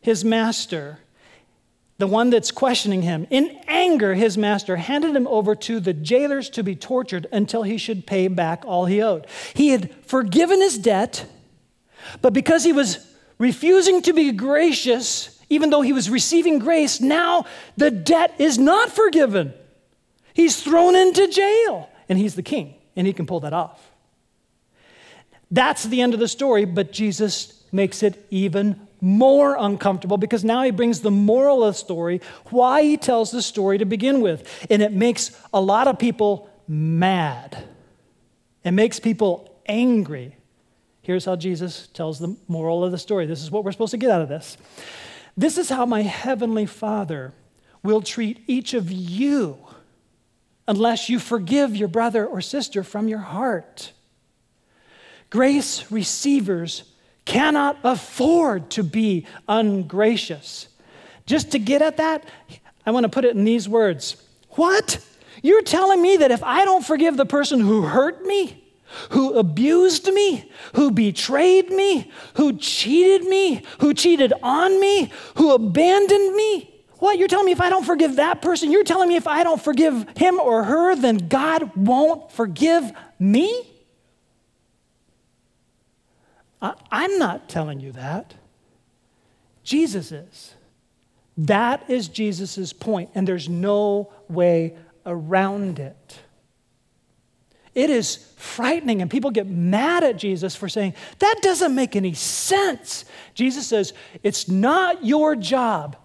his 0.00 0.24
master 0.24 0.98
the 1.98 2.06
one 2.06 2.30
that's 2.30 2.52
questioning 2.52 3.02
him. 3.02 3.26
In 3.28 3.58
anger, 3.66 4.14
his 4.14 4.38
master 4.38 4.76
handed 4.76 5.14
him 5.14 5.26
over 5.26 5.56
to 5.56 5.80
the 5.80 5.92
jailers 5.92 6.48
to 6.50 6.62
be 6.62 6.76
tortured 6.76 7.26
until 7.32 7.64
he 7.64 7.76
should 7.76 8.06
pay 8.06 8.28
back 8.28 8.62
all 8.64 8.86
he 8.86 9.02
owed. 9.02 9.26
He 9.54 9.70
had 9.70 9.92
forgiven 10.04 10.60
his 10.60 10.78
debt, 10.78 11.26
but 12.22 12.32
because 12.32 12.62
he 12.62 12.72
was 12.72 13.04
refusing 13.38 14.00
to 14.02 14.12
be 14.12 14.30
gracious, 14.30 15.42
even 15.50 15.70
though 15.70 15.80
he 15.80 15.92
was 15.92 16.08
receiving 16.08 16.60
grace, 16.60 17.00
now 17.00 17.46
the 17.76 17.90
debt 17.90 18.32
is 18.38 18.58
not 18.58 18.90
forgiven. 18.90 19.52
He's 20.34 20.62
thrown 20.62 20.94
into 20.94 21.26
jail, 21.26 21.90
and 22.08 22.16
he's 22.16 22.36
the 22.36 22.42
king, 22.44 22.76
and 22.94 23.08
he 23.08 23.12
can 23.12 23.26
pull 23.26 23.40
that 23.40 23.52
off. 23.52 23.87
That's 25.50 25.84
the 25.84 26.02
end 26.02 26.14
of 26.14 26.20
the 26.20 26.28
story, 26.28 26.64
but 26.64 26.92
Jesus 26.92 27.62
makes 27.72 28.02
it 28.02 28.26
even 28.30 28.88
more 29.00 29.56
uncomfortable 29.58 30.16
because 30.16 30.44
now 30.44 30.62
he 30.62 30.70
brings 30.70 31.00
the 31.00 31.10
moral 31.10 31.64
of 31.64 31.74
the 31.74 31.78
story, 31.78 32.20
why 32.46 32.82
he 32.82 32.96
tells 32.96 33.30
the 33.30 33.42
story 33.42 33.78
to 33.78 33.84
begin 33.84 34.20
with. 34.20 34.66
And 34.70 34.82
it 34.82 34.92
makes 34.92 35.38
a 35.52 35.60
lot 35.60 35.86
of 35.86 35.98
people 35.98 36.50
mad. 36.66 37.64
It 38.64 38.72
makes 38.72 39.00
people 39.00 39.56
angry. 39.66 40.36
Here's 41.02 41.24
how 41.24 41.36
Jesus 41.36 41.86
tells 41.88 42.18
the 42.18 42.36
moral 42.48 42.84
of 42.84 42.90
the 42.90 42.98
story. 42.98 43.24
This 43.26 43.42
is 43.42 43.50
what 43.50 43.64
we're 43.64 43.72
supposed 43.72 43.92
to 43.92 43.96
get 43.96 44.10
out 44.10 44.20
of 44.20 44.28
this. 44.28 44.58
This 45.36 45.56
is 45.56 45.68
how 45.68 45.86
my 45.86 46.02
heavenly 46.02 46.66
Father 46.66 47.32
will 47.82 48.02
treat 48.02 48.42
each 48.46 48.74
of 48.74 48.90
you 48.90 49.58
unless 50.66 51.08
you 51.08 51.18
forgive 51.18 51.76
your 51.76 51.88
brother 51.88 52.26
or 52.26 52.40
sister 52.40 52.82
from 52.82 53.08
your 53.08 53.20
heart. 53.20 53.92
Grace 55.30 55.90
receivers 55.90 56.84
cannot 57.24 57.78
afford 57.84 58.70
to 58.70 58.82
be 58.82 59.26
ungracious. 59.46 60.68
Just 61.26 61.52
to 61.52 61.58
get 61.58 61.82
at 61.82 61.98
that, 61.98 62.24
I 62.86 62.90
want 62.90 63.04
to 63.04 63.10
put 63.10 63.24
it 63.24 63.36
in 63.36 63.44
these 63.44 63.68
words 63.68 64.16
What? 64.50 65.04
You're 65.42 65.62
telling 65.62 66.02
me 66.02 66.16
that 66.16 66.32
if 66.32 66.42
I 66.42 66.64
don't 66.64 66.84
forgive 66.84 67.16
the 67.16 67.26
person 67.26 67.60
who 67.60 67.82
hurt 67.82 68.24
me, 68.24 68.64
who 69.10 69.38
abused 69.38 70.12
me, 70.12 70.50
who 70.74 70.90
betrayed 70.90 71.70
me, 71.70 72.10
who 72.34 72.56
cheated 72.56 73.28
me, 73.28 73.62
who 73.80 73.94
cheated 73.94 74.32
on 74.42 74.80
me, 74.80 75.12
who 75.36 75.52
abandoned 75.52 76.34
me, 76.34 76.74
what? 76.98 77.18
You're 77.18 77.28
telling 77.28 77.46
me 77.46 77.52
if 77.52 77.60
I 77.60 77.68
don't 77.68 77.84
forgive 77.84 78.16
that 78.16 78.42
person, 78.42 78.72
you're 78.72 78.84
telling 78.84 79.08
me 79.08 79.16
if 79.16 79.28
I 79.28 79.44
don't 79.44 79.62
forgive 79.62 80.06
him 80.16 80.40
or 80.40 80.64
her, 80.64 80.96
then 80.96 81.28
God 81.28 81.76
won't 81.76 82.32
forgive 82.32 82.90
me? 83.18 83.64
I'm 86.60 87.18
not 87.18 87.48
telling 87.48 87.80
you 87.80 87.92
that. 87.92 88.34
Jesus 89.62 90.12
is. 90.12 90.54
That 91.36 91.88
is 91.88 92.08
Jesus' 92.08 92.72
point, 92.72 93.10
and 93.14 93.28
there's 93.28 93.48
no 93.48 94.12
way 94.28 94.76
around 95.06 95.78
it. 95.78 96.18
It 97.74 97.90
is 97.90 98.16
frightening, 98.36 99.02
and 99.02 99.08
people 99.10 99.30
get 99.30 99.46
mad 99.46 100.02
at 100.02 100.16
Jesus 100.16 100.56
for 100.56 100.68
saying, 100.68 100.94
That 101.20 101.36
doesn't 101.42 101.74
make 101.74 101.94
any 101.94 102.12
sense. 102.14 103.04
Jesus 103.34 103.68
says, 103.68 103.92
It's 104.24 104.48
not 104.48 105.04
your 105.04 105.36
job 105.36 105.96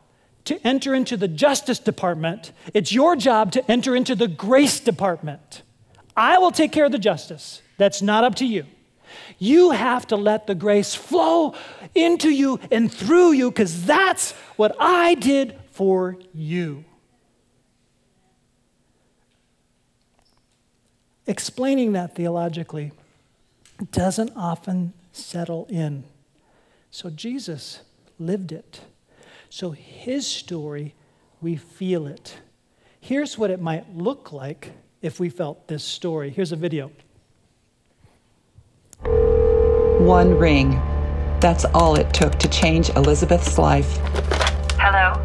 to 0.46 0.60
enter 0.68 0.94
into 0.94 1.18
the 1.18 1.28
justice 1.28 1.80
department, 1.80 2.52
it's 2.76 2.92
your 2.92 3.16
job 3.16 3.54
to 3.54 3.72
enter 3.72 3.96
into 3.96 4.13
the 4.13 4.28
grace 4.28 4.80
department. 4.80 5.63
I 6.16 6.38
will 6.38 6.52
take 6.52 6.72
care 6.72 6.86
of 6.86 6.92
the 6.92 7.00
justice. 7.00 7.62
That's 7.78 8.04
not 8.04 8.24
up 8.24 8.36
to 8.36 8.46
you. 8.46 8.66
You 9.39 9.71
have 9.71 10.08
to 10.08 10.15
let 10.15 10.47
the 10.47 10.56
grace 10.56 10.95
flow 10.95 11.56
into 11.95 12.30
you 12.30 12.60
and 12.71 12.91
through 12.91 13.34
you 13.34 13.52
because 13.52 13.86
that's 13.86 14.32
what 14.56 14.76
I 14.80 15.15
did 15.15 15.60
for 15.71 16.17
you. 16.34 16.86
Explaining 21.26 21.93
that 21.93 22.15
theologically 22.15 22.91
doesn't 23.91 24.32
often 24.36 24.93
settle 25.12 25.65
in. 25.69 26.04
So 26.91 27.10
Jesus 27.10 27.80
lived 28.19 28.52
it. 28.52 28.82
So 29.49 29.71
his 29.71 30.28
story, 30.28 30.95
we 31.41 31.56
feel 31.56 32.08
it. 32.08 32.38
Here's 32.99 33.38
what 33.38 33.52
it 33.52 33.62
might 33.62 33.95
look 33.95 34.32
like 34.32 34.71
if 35.02 35.19
we 35.19 35.30
felt 35.30 35.67
this 35.67 35.84
story. 35.84 36.30
Here's 36.30 36.52
a 36.52 36.56
video. 36.56 36.91
One 40.13 40.38
Ring, 40.38 40.80
That's 41.39 41.65
all 41.73 41.95
it 41.95 42.13
took 42.13 42.38
to 42.38 42.47
change 42.47 42.91
Elizabeth's 42.91 43.58
life. 43.58 43.97
Hello? 44.78 45.19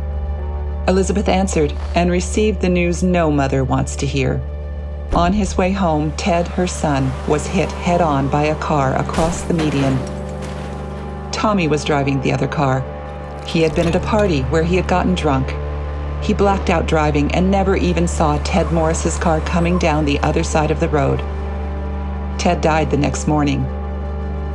Elizabeth 0.88 1.28
answered 1.28 1.74
and 1.94 2.10
received 2.10 2.62
the 2.62 2.70
news 2.70 3.02
no 3.02 3.30
mother 3.30 3.64
wants 3.64 3.96
to 3.96 4.06
hear. 4.06 4.40
On 5.12 5.34
his 5.34 5.58
way 5.58 5.72
home, 5.72 6.12
Ted, 6.12 6.48
her 6.48 6.66
son, 6.66 7.12
was 7.28 7.46
hit 7.46 7.70
head 7.70 8.00
on 8.00 8.30
by 8.30 8.44
a 8.44 8.58
car 8.60 8.96
across 8.96 9.42
the 9.42 9.52
median. 9.52 9.98
Tommy 11.32 11.68
was 11.68 11.84
driving 11.84 12.22
the 12.22 12.32
other 12.32 12.48
car. 12.48 12.80
He 13.46 13.60
had 13.60 13.74
been 13.74 13.88
at 13.88 13.94
a 13.94 14.00
party 14.00 14.40
where 14.44 14.64
he 14.64 14.76
had 14.76 14.88
gotten 14.88 15.14
drunk. 15.14 15.54
He 16.24 16.32
blacked 16.32 16.70
out 16.70 16.86
driving 16.86 17.30
and 17.34 17.50
never 17.50 17.76
even 17.76 18.08
saw 18.08 18.38
Ted 18.42 18.72
Morris's 18.72 19.18
car 19.18 19.42
coming 19.42 19.76
down 19.78 20.06
the 20.06 20.20
other 20.20 20.42
side 20.42 20.70
of 20.70 20.80
the 20.80 20.88
road. 20.88 21.18
Ted 22.40 22.62
died 22.62 22.90
the 22.90 22.96
next 22.96 23.28
morning. 23.28 23.66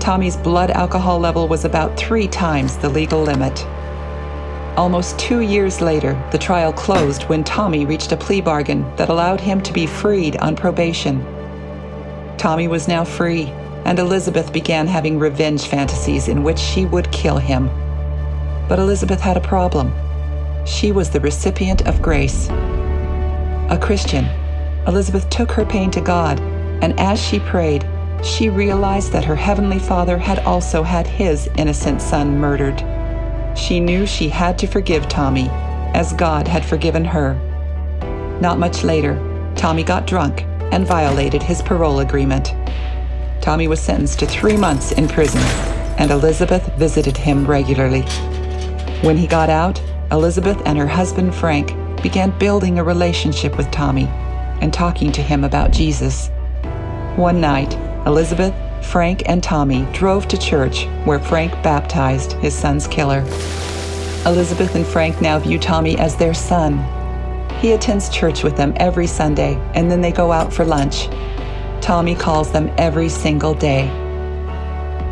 Tommy's 0.04 0.36
blood 0.36 0.70
alcohol 0.70 1.18
level 1.18 1.48
was 1.48 1.64
about 1.64 1.96
three 1.96 2.28
times 2.28 2.76
the 2.76 2.90
legal 2.90 3.22
limit. 3.24 3.66
Almost 4.76 5.18
two 5.18 5.40
years 5.40 5.80
later, 5.80 6.22
the 6.34 6.38
trial 6.38 6.74
closed 6.74 7.24
when 7.30 7.42
Tommy 7.46 7.86
reached 7.86 8.12
a 8.12 8.18
plea 8.18 8.42
bargain 8.42 8.84
that 8.98 9.08
allowed 9.08 9.40
him 9.40 9.62
to 9.62 9.72
be 9.72 9.88
freed 9.88 10.36
on 10.36 10.58
probation. 10.58 11.24
Tommy 12.38 12.68
was 12.68 12.90
now 12.90 13.06
free, 13.06 13.46
and 13.86 13.98
Elizabeth 13.98 14.52
began 14.52 14.88
having 14.88 15.18
revenge 15.18 15.68
fantasies 15.68 16.28
in 16.28 16.44
which 16.44 16.60
she 16.60 16.86
would 16.86 17.10
kill 17.14 17.38
him. 17.38 17.70
But 18.68 18.80
Elizabeth 18.80 19.22
had 19.22 19.38
a 19.38 19.48
problem. 19.54 19.94
She 20.66 20.92
was 20.92 21.12
the 21.12 21.22
recipient 21.22 21.88
of 21.88 22.02
grace. 22.02 22.50
A 23.70 23.80
Christian, 23.82 24.26
Elizabeth 24.86 25.30
took 25.30 25.50
her 25.52 25.64
pain 25.64 25.92
to 25.92 26.02
God, 26.02 26.42
and 26.82 27.00
as 27.00 27.26
she 27.26 27.40
prayed, 27.40 27.88
she 28.24 28.50
realized 28.50 29.12
that 29.12 29.26
her 29.26 29.36
Heavenly 29.36 29.80
Father 29.80 30.18
had 30.18 30.40
also 30.40 30.82
had 30.82 31.06
his 31.06 31.50
innocent 31.58 32.02
son 32.02 32.40
murdered. 32.40 32.80
She 33.58 33.80
knew 33.80 34.06
she 34.06 34.30
had 34.30 34.58
to 34.60 34.68
forgive 34.68 35.10
Tommy, 35.10 35.50
as 35.94 36.14
God 36.14 36.48
had 36.48 36.66
forgiven 36.66 37.04
her. 37.06 37.36
Not 38.40 38.60
much 38.60 38.84
later, 38.84 39.20
Tommy 39.56 39.84
got 39.84 40.08
drunk 40.08 40.42
and 40.72 40.88
violated 40.88 41.44
his 41.44 41.62
parole 41.62 42.00
agreement. 42.00 42.54
Tommy 43.42 43.68
was 43.68 43.82
sentenced 43.82 44.20
to 44.20 44.26
three 44.26 44.58
months 44.58 44.94
in 44.94 45.08
prison, 45.08 45.42
and 46.00 46.10
Elizabeth 46.10 46.66
visited 46.78 47.18
him 47.18 47.46
regularly. 47.46 48.02
When 49.02 49.18
he 49.18 49.28
got 49.28 49.50
out, 49.50 49.82
Elizabeth 50.12 50.62
and 50.66 50.78
her 50.78 50.88
husband 50.88 51.36
Frank 51.36 51.76
began 52.02 52.38
building 52.40 52.80
a 52.80 52.84
relationship 52.84 53.58
with 53.58 53.70
Tommy 53.70 54.06
and 54.62 54.74
talking 54.74 55.12
to 55.12 55.22
him 55.22 55.44
about 55.44 55.72
Jesus. 55.72 56.30
One 57.18 57.42
night, 57.42 57.78
Elizabeth, 58.06 58.54
Frank, 58.86 59.24
and 59.28 59.42
Tommy 59.42 59.88
drove 59.94 60.28
to 60.28 60.38
church 60.38 60.86
where 61.06 61.20
Frank 61.20 61.52
baptized 61.64 62.34
his 62.34 62.54
son's 62.54 62.86
killer. 62.88 63.22
Elizabeth 64.26 64.76
and 64.76 64.86
Frank 64.86 65.22
now 65.22 65.40
view 65.40 65.58
Tommy 65.58 65.98
as 65.98 66.16
their 66.16 66.34
son. 66.34 66.80
He 67.60 67.72
attends 67.72 68.10
church 68.10 68.44
with 68.44 68.58
them 68.58 68.74
every 68.76 69.08
Sunday, 69.08 69.56
and 69.74 69.90
then 69.90 70.02
they 70.02 70.12
go 70.12 70.34
out 70.34 70.52
for 70.52 70.66
lunch. 70.66 71.08
Tommy 71.80 72.14
calls 72.14 72.52
them 72.52 72.70
every 72.78 73.08
single 73.08 73.54
day. 73.54 73.88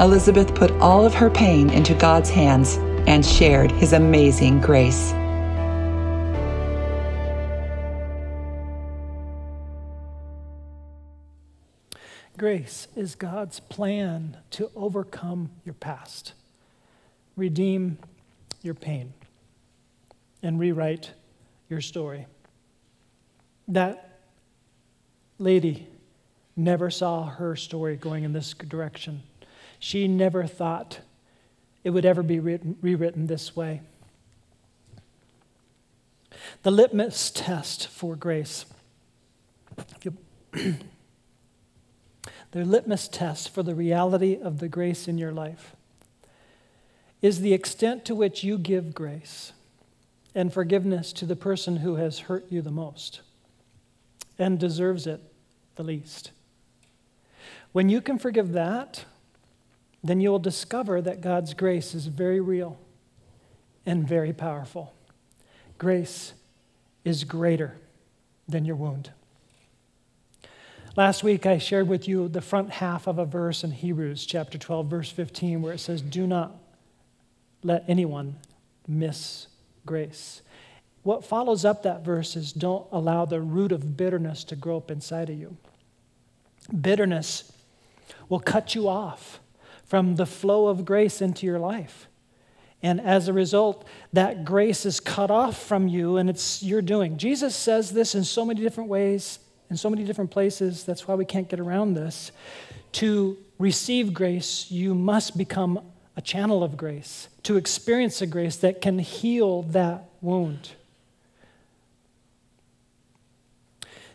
Elizabeth 0.02 0.54
put 0.54 0.72
all 0.82 1.06
of 1.06 1.14
her 1.14 1.30
pain 1.30 1.70
into 1.70 1.94
God's 1.94 2.30
hands 2.30 2.78
and 3.08 3.26
shared 3.26 3.72
his 3.72 3.94
amazing 3.94 4.60
grace. 4.60 5.14
Grace 12.42 12.88
is 12.96 13.14
God's 13.14 13.60
plan 13.60 14.36
to 14.50 14.72
overcome 14.76 15.52
your 15.64 15.76
past, 15.76 16.34
redeem 17.38 18.00
your 18.64 18.74
pain, 18.74 19.14
and 20.42 20.60
rewrite 20.60 21.12
your 21.70 21.82
story. 21.82 22.26
That 23.68 24.22
lady 25.38 25.88
never 26.56 26.90
saw 26.90 27.28
her 27.28 27.56
story 27.56 27.96
going 27.96 28.24
in 28.24 28.34
this 28.34 28.56
direction. 28.56 29.22
She 29.78 30.08
never 30.08 30.48
thought 30.48 30.98
it 31.84 31.92
would 31.92 32.08
ever 32.08 32.24
be 32.24 32.40
written, 32.40 32.76
rewritten 32.82 33.28
this 33.28 33.56
way. 33.56 33.82
The 36.64 36.72
litmus 36.72 37.30
test 37.30 37.86
for 37.86 38.16
grace. 38.16 38.66
the 42.52 42.66
litmus 42.66 43.08
test 43.08 43.50
for 43.50 43.64
the 43.64 43.76
reality 43.76 44.38
of 44.42 44.60
the 44.60 44.68
grace 44.68 45.08
in 45.08 45.18
your 45.18 45.32
life 45.32 45.76
is 47.22 47.42
the 47.42 47.54
extent 47.54 48.04
to 48.06 48.16
which 48.16 48.44
you 48.44 48.58
give 48.58 48.94
grace 48.94 49.54
and 50.34 50.54
forgiveness 50.54 51.14
to 51.14 51.26
the 51.26 51.36
person 51.36 51.78
who 51.78 51.96
has 51.96 52.20
hurt 52.20 52.46
you 52.50 52.62
the 52.62 52.72
most 52.72 53.22
and 54.40 54.60
deserves 54.60 55.06
it 55.06 55.22
the 55.76 55.84
least. 55.84 56.32
When 57.72 57.90
you 57.90 58.02
can 58.02 58.18
forgive 58.18 58.54
that, 58.54 59.06
then 60.04 60.20
you 60.20 60.32
will 60.32 60.40
discover 60.40 61.02
that 61.02 61.22
God's 61.22 61.54
grace 61.54 61.94
is 61.94 62.08
very 62.08 62.40
real 62.40 62.80
and 63.86 64.08
very 64.08 64.34
powerful. 64.34 64.94
Grace 65.78 66.34
is 67.06 67.24
greater 67.24 67.78
than 68.48 68.66
your 68.66 68.76
wound. 68.76 69.12
Last 70.98 71.24
week, 71.24 71.46
I 71.46 71.58
shared 71.58 71.88
with 71.88 72.06
you 72.10 72.28
the 72.28 72.42
front 72.42 72.70
half 72.70 73.08
of 73.08 73.18
a 73.18 73.24
verse 73.24 73.64
in 73.64 73.72
Hebrews 73.72 74.26
chapter 74.26 74.58
12, 74.58 74.88
verse 74.88 75.10
15, 75.10 75.62
where 75.62 75.74
it 75.74 75.80
says, 75.80 76.02
Do 76.02 76.28
not 76.28 76.54
let 77.64 77.86
anyone 77.88 78.36
miss 78.86 79.48
grace. 79.86 80.42
What 81.04 81.24
follows 81.24 81.64
up 81.64 81.84
that 81.84 82.04
verse 82.04 82.36
is 82.36 82.52
don't 82.52 82.86
allow 82.92 83.24
the 83.24 83.40
root 83.40 83.72
of 83.72 83.96
bitterness 83.96 84.44
to 84.46 84.58
grow 84.58 84.78
up 84.78 84.92
inside 84.92 85.30
of 85.30 85.40
you. 85.40 85.56
Bitterness 86.80 87.54
will 88.28 88.42
cut 88.42 88.76
you 88.76 88.90
off 88.90 89.40
from 89.86 90.18
the 90.18 90.26
flow 90.26 90.68
of 90.68 90.84
grace 90.84 91.22
into 91.22 91.46
your 91.46 91.60
life. 91.60 92.08
And 92.84 93.00
as 93.00 93.30
a 93.30 93.34
result, 93.34 93.88
that 94.12 94.44
grace 94.44 94.86
is 94.86 95.00
cut 95.00 95.32
off 95.32 95.62
from 95.62 95.88
you 95.88 96.18
and 96.18 96.30
it's 96.30 96.62
your 96.62 96.82
doing. 96.82 97.18
Jesus 97.18 97.56
says 97.56 97.92
this 97.92 98.14
in 98.14 98.26
so 98.26 98.46
many 98.46 98.60
different 98.60 98.90
ways, 98.90 99.40
in 99.72 99.78
so 99.78 99.90
many 99.90 100.04
different 100.04 100.30
places. 100.30 100.84
That's 100.84 101.08
why 101.08 101.16
we 101.16 101.26
can't 101.26 101.50
get 101.50 101.60
around 101.60 101.96
this. 101.96 102.32
To 102.94 103.38
receive 103.58 104.14
grace, 104.14 104.70
you 104.70 104.94
must 104.94 105.36
become 105.36 105.80
a 106.16 106.22
channel 106.22 106.64
of 106.64 106.78
grace, 106.78 107.30
to 107.44 107.58
experience 107.58 108.22
a 108.22 108.28
grace 108.28 108.58
that 108.58 108.82
can 108.82 109.00
heal 109.00 109.64
that 109.64 110.04
wound. 110.22 110.72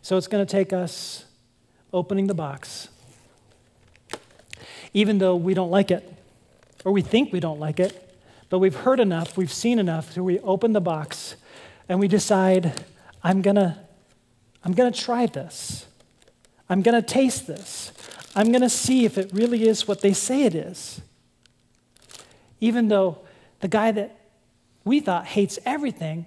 So 0.02 0.16
it's 0.16 0.28
going 0.28 0.46
to 0.46 0.50
take 0.50 0.72
us 0.72 1.24
opening 1.92 2.28
the 2.28 2.34
box 2.34 2.90
even 4.96 5.18
though 5.18 5.36
we 5.36 5.52
don't 5.52 5.70
like 5.70 5.90
it, 5.90 6.10
or 6.82 6.90
we 6.90 7.02
think 7.02 7.30
we 7.30 7.38
don't 7.38 7.60
like 7.60 7.78
it, 7.78 8.18
but 8.48 8.60
we've 8.60 8.76
heard 8.76 8.98
enough, 8.98 9.36
we've 9.36 9.52
seen 9.52 9.78
enough, 9.78 10.12
so 10.12 10.22
we 10.22 10.38
open 10.40 10.72
the 10.72 10.80
box 10.80 11.36
and 11.86 12.00
we 12.00 12.08
decide, 12.08 12.72
I'm 13.22 13.42
gonna, 13.42 13.85
I'm 14.66 14.72
gonna 14.72 14.90
try 14.90 15.26
this. 15.26 15.86
I'm 16.68 16.82
gonna 16.82 17.00
taste 17.00 17.46
this. 17.46 17.92
I'm 18.34 18.50
gonna 18.50 18.68
see 18.68 19.04
if 19.04 19.16
it 19.16 19.30
really 19.32 19.68
is 19.68 19.86
what 19.86 20.00
they 20.00 20.12
say 20.12 20.42
it 20.42 20.56
is. 20.56 21.00
Even 22.60 22.88
though 22.88 23.18
the 23.60 23.68
guy 23.68 23.92
that 23.92 24.18
we 24.84 24.98
thought 24.98 25.24
hates 25.24 25.60
everything, 25.64 26.26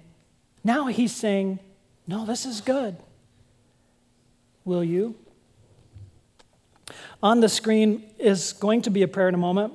now 0.64 0.86
he's 0.86 1.14
saying, 1.14 1.58
No, 2.06 2.24
this 2.24 2.46
is 2.46 2.62
good. 2.62 2.96
Will 4.64 4.84
you? 4.84 5.16
On 7.22 7.40
the 7.40 7.48
screen 7.50 8.10
is 8.18 8.54
going 8.54 8.80
to 8.82 8.90
be 8.90 9.02
a 9.02 9.08
prayer 9.08 9.28
in 9.28 9.34
a 9.34 9.38
moment. 9.38 9.74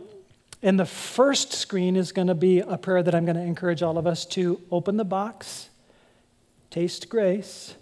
And 0.63 0.79
the 0.79 0.87
first 0.87 1.53
screen 1.53 1.95
is 1.95 2.11
going 2.11 2.29
to 2.29 2.33
be 2.33 2.61
a 2.61 2.79
prayer 2.79 3.03
that 3.03 3.13
I'm 3.13 3.25
going 3.25 3.35
to 3.35 3.43
encourage 3.43 3.83
all 3.83 3.99
of 3.99 4.07
us 4.07 4.25
to 4.27 4.59
open 4.71 4.97
the 4.97 5.05
box, 5.05 5.69
taste 6.71 7.09
grace. 7.09 7.75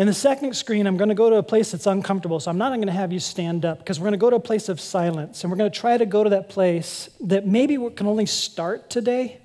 In 0.00 0.06
the 0.06 0.14
second 0.14 0.56
screen, 0.56 0.86
I'm 0.86 0.96
going 0.96 1.10
to 1.10 1.14
go 1.14 1.28
to 1.28 1.36
a 1.36 1.42
place 1.42 1.72
that's 1.72 1.86
uncomfortable. 1.86 2.40
So 2.40 2.50
I'm 2.50 2.56
not 2.56 2.70
going 2.70 2.86
to 2.86 2.90
have 2.90 3.12
you 3.12 3.20
stand 3.20 3.66
up 3.66 3.80
because 3.80 4.00
we're 4.00 4.04
going 4.04 4.12
to 4.12 4.18
go 4.18 4.30
to 4.30 4.36
a 4.36 4.40
place 4.40 4.70
of 4.70 4.80
silence. 4.80 5.44
And 5.44 5.50
we're 5.50 5.58
going 5.58 5.70
to 5.70 5.78
try 5.78 5.98
to 5.98 6.06
go 6.06 6.24
to 6.24 6.30
that 6.30 6.48
place 6.48 7.10
that 7.20 7.46
maybe 7.46 7.76
we 7.76 7.90
can 7.90 8.06
only 8.06 8.24
start 8.24 8.88
today 8.88 9.42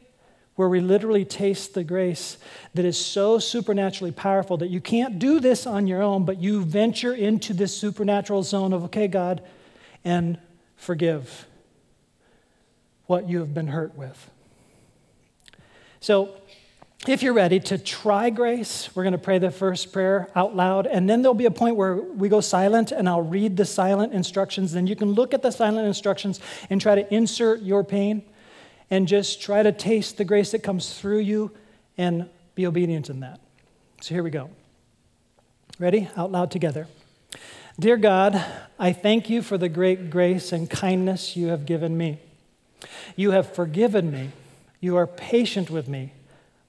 where 0.55 0.69
we 0.69 0.79
literally 0.79 1.25
taste 1.25 1.73
the 1.73 1.83
grace 1.83 2.37
that 2.73 2.85
is 2.85 2.97
so 2.97 3.37
supernaturally 3.37 4.13
powerful 4.13 4.55
that 4.55 4.69
you 4.69 4.79
can't 4.79 5.19
do 5.19 5.41
this 5.41 5.67
on 5.67 5.87
your 5.87 6.01
own, 6.01 6.23
but 6.23 6.37
you 6.37 6.63
venture 6.63 7.13
into 7.13 7.53
this 7.53 7.75
supernatural 7.75 8.41
zone 8.41 8.71
of, 8.71 8.85
okay, 8.85 9.09
God, 9.09 9.41
and 10.05 10.39
forgive 10.77 11.47
what 13.07 13.27
you 13.27 13.39
have 13.39 13.53
been 13.53 13.67
hurt 13.67 13.93
with. 13.97 14.31
So, 15.99 16.29
if 17.07 17.21
you're 17.21 17.33
ready 17.33 17.59
to 17.59 17.77
try 17.77 18.29
grace, 18.29 18.89
we're 18.95 19.03
going 19.03 19.13
to 19.13 19.17
pray 19.17 19.37
the 19.37 19.51
first 19.51 19.91
prayer 19.91 20.29
out 20.35 20.55
loud, 20.55 20.87
and 20.87 21.09
then 21.09 21.21
there'll 21.21 21.33
be 21.33 21.45
a 21.45 21.51
point 21.51 21.75
where 21.75 21.95
we 21.95 22.29
go 22.29 22.41
silent, 22.41 22.91
and 22.91 23.07
I'll 23.07 23.21
read 23.21 23.57
the 23.57 23.65
silent 23.65 24.13
instructions. 24.13 24.71
Then 24.71 24.87
you 24.87 24.95
can 24.95 25.11
look 25.11 25.33
at 25.33 25.41
the 25.41 25.51
silent 25.51 25.87
instructions 25.87 26.39
and 26.69 26.81
try 26.81 26.95
to 26.95 27.13
insert 27.13 27.61
your 27.61 27.83
pain 27.83 28.23
and 28.89 29.07
just 29.07 29.41
try 29.41 29.63
to 29.63 29.71
taste 29.71 30.17
the 30.17 30.25
grace 30.25 30.51
that 30.51 30.63
comes 30.63 30.99
through 30.99 31.19
you 31.19 31.51
and 31.97 32.29
be 32.55 32.65
obedient 32.65 33.09
in 33.09 33.19
that. 33.21 33.39
So 34.01 34.13
here 34.13 34.23
we 34.23 34.29
go. 34.29 34.49
Ready? 35.79 36.09
Out 36.15 36.31
loud 36.31 36.51
together. 36.51 36.87
Dear 37.79 37.97
God, 37.97 38.43
I 38.79 38.93
thank 38.93 39.29
you 39.29 39.41
for 39.41 39.57
the 39.57 39.67
great 39.67 40.09
grace 40.09 40.51
and 40.51 40.69
kindness 40.69 41.35
you 41.35 41.47
have 41.47 41.65
given 41.65 41.97
me. 41.97 42.19
You 43.15 43.31
have 43.31 43.53
forgiven 43.53 44.11
me. 44.11 44.31
You 44.79 44.95
are 44.95 45.07
patient 45.07 45.69
with 45.69 45.87
me. 45.87 46.13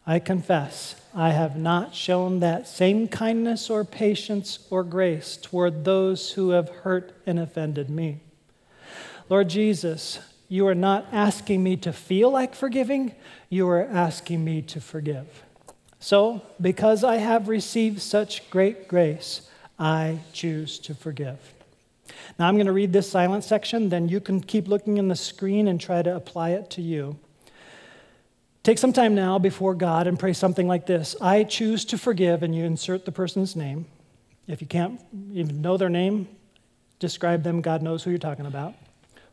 I 0.07 0.21
confess 0.21 0.95
I 1.14 1.31
have 1.31 1.57
not 1.57 1.95
shown 1.95 2.40
that 2.40 2.69
same 2.69 3.09
kindness 3.09 3.69
or 3.69 3.85
patience 3.85 4.59
or 4.71 4.85
grace 4.85 5.37
toward 5.37 5.85
those 5.85 6.33
who 6.33 6.51
have 6.51 6.69
hurt 6.69 7.12
and 7.27 7.40
offended 7.40 7.90
me. 7.90 8.21
Lord 9.29 9.49
Jesus, 9.49 10.21
you 10.49 10.69
are 10.69 10.75
not 10.75 11.07
asking 11.11 11.62
me 11.62 11.77
to 11.79 11.92
feel 11.92 12.31
like 12.31 12.55
forgiving, 12.55 13.14
you 13.49 13.69
are 13.69 13.83
asking 13.83 14.45
me 14.45 14.62
to 14.62 14.81
forgive. 14.81 15.42
So, 15.99 16.42
because 16.61 17.03
I 17.03 17.16
have 17.16 17.49
received 17.49 18.01
such 18.01 18.49
great 18.51 18.87
grace, 18.87 19.49
I 19.79 20.21
choose 20.33 20.79
to 20.81 20.95
forgive. 20.95 21.38
Now, 22.38 22.47
I'm 22.47 22.55
going 22.55 22.66
to 22.66 22.73
read 22.73 22.92
this 22.92 23.11
silent 23.11 23.42
section, 23.42 23.88
then 23.88 24.09
you 24.09 24.21
can 24.21 24.40
keep 24.40 24.69
looking 24.69 24.99
in 24.99 25.09
the 25.09 25.16
screen 25.16 25.66
and 25.66 25.81
try 25.81 26.03
to 26.03 26.14
apply 26.14 26.51
it 26.51 26.71
to 26.71 26.83
you. 26.83 27.19
Take 28.66 28.79
some 28.79 28.92
time 28.92 29.14
now 29.14 29.38
before 29.38 29.76
God 29.76 30.09
and 30.09 30.18
pray 30.18 30.33
something 30.33 30.66
like 30.66 30.87
this 30.87 31.14
I 31.20 31.44
choose 31.44 31.85
to 31.85 31.96
forgive, 31.96 32.42
and 32.42 32.52
you 32.52 32.64
insert 32.64 33.05
the 33.05 33.12
person's 33.12 33.55
name. 33.55 33.87
If 34.48 34.61
you 34.61 34.66
can't 34.66 35.00
even 35.33 35.62
know 35.62 35.76
their 35.76 35.88
name, 35.88 36.26
describe 36.98 37.44
them. 37.44 37.61
God 37.61 37.81
knows 37.81 38.02
who 38.02 38.11
you're 38.11 38.18
talking 38.18 38.44
about. 38.44 38.74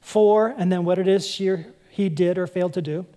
For, 0.02 0.54
and 0.56 0.72
then 0.72 0.86
what 0.86 1.00
it 1.00 1.08
is 1.08 1.26
she 1.26 1.50
or 1.50 1.65
he 1.89 2.10
did 2.10 2.38
or 2.38 2.46
failed 2.46 2.74
to 2.74 2.82
do. 2.84 3.08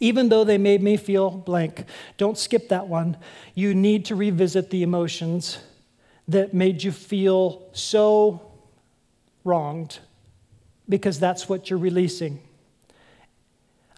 Even 0.00 0.30
though 0.30 0.44
they 0.44 0.56
made 0.56 0.82
me 0.82 0.96
feel 0.96 1.30
blank, 1.30 1.84
don't 2.16 2.38
skip 2.38 2.70
that 2.70 2.88
one. 2.88 3.18
You 3.54 3.74
need 3.74 4.06
to 4.06 4.14
revisit 4.14 4.70
the 4.70 4.82
emotions 4.82 5.58
that 6.26 6.54
made 6.54 6.82
you 6.82 6.90
feel 6.90 7.68
so 7.72 8.50
wronged 9.44 9.98
because 10.88 11.20
that's 11.20 11.50
what 11.50 11.68
you're 11.68 11.78
releasing. 11.78 12.40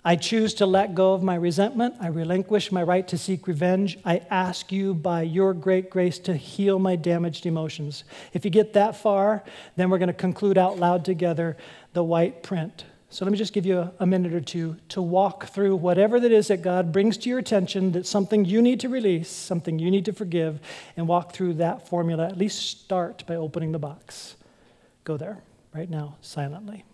I 0.07 0.17
choose 0.17 0.53
to 0.55 0.67
let 0.67 0.95
go 0.95 1.15
of 1.15 1.23
my 1.23 1.35
resentment. 1.35 1.95
I 1.99 2.09
relinquish 2.09 2.71
my 2.71 2.83
right 2.83 3.09
to 3.09 3.17
seek 3.17 3.47
revenge. 3.47 3.99
I 4.05 4.21
ask 4.31 4.71
you 4.71 4.93
by 4.93 5.23
your 5.23 5.55
great 5.55 5.89
grace 5.89 6.19
to 6.21 6.37
heal 6.37 6.79
my 6.79 6.95
damaged 6.95 7.47
emotions. 7.47 8.05
If 8.35 8.45
you 8.45 8.51
get 8.51 8.75
that 8.75 8.97
far, 8.97 9.43
then 9.77 9.89
we're 9.89 9.99
going 9.99 10.09
to 10.09 10.13
conclude 10.13 10.59
out 10.59 10.79
loud 10.79 11.07
together 11.07 11.57
the 11.95 12.05
white 12.05 12.43
print. 12.43 12.85
So 13.09 13.25
let 13.25 13.33
me 13.33 13.39
just 13.39 13.55
give 13.55 13.65
you 13.65 13.79
a, 13.79 13.93
a, 14.01 14.07
minute 14.07 14.35
or 14.35 14.41
two 14.41 14.77
to 14.89 15.01
walk 15.01 15.47
through 15.47 15.77
whatever 15.77 16.19
that 16.21 16.33
is 16.33 16.49
that 16.49 16.63
God 16.63 16.93
brings 16.93 17.17
to 17.19 17.29
your 17.29 17.39
attention 17.39 17.93
that's 17.93 18.11
something 18.11 18.45
you 18.45 18.61
need 18.61 18.81
to 18.81 18.89
release, 18.89 19.31
something 19.31 19.79
you 19.79 19.91
need 19.91 20.05
to 20.07 20.13
forgive, 20.13 20.59
and 20.97 21.07
walk 21.07 21.33
through 21.33 21.55
that 21.55 21.89
formula. 21.89 22.27
At 22.27 22.37
least 22.37 22.61
start 22.83 23.25
by 23.27 23.37
opening 23.37 23.73
the 23.73 23.79
box. 23.79 24.35
Go 25.05 25.17
there 25.17 25.39
right 25.73 25.89
now, 25.89 26.17
silently. 26.21 26.85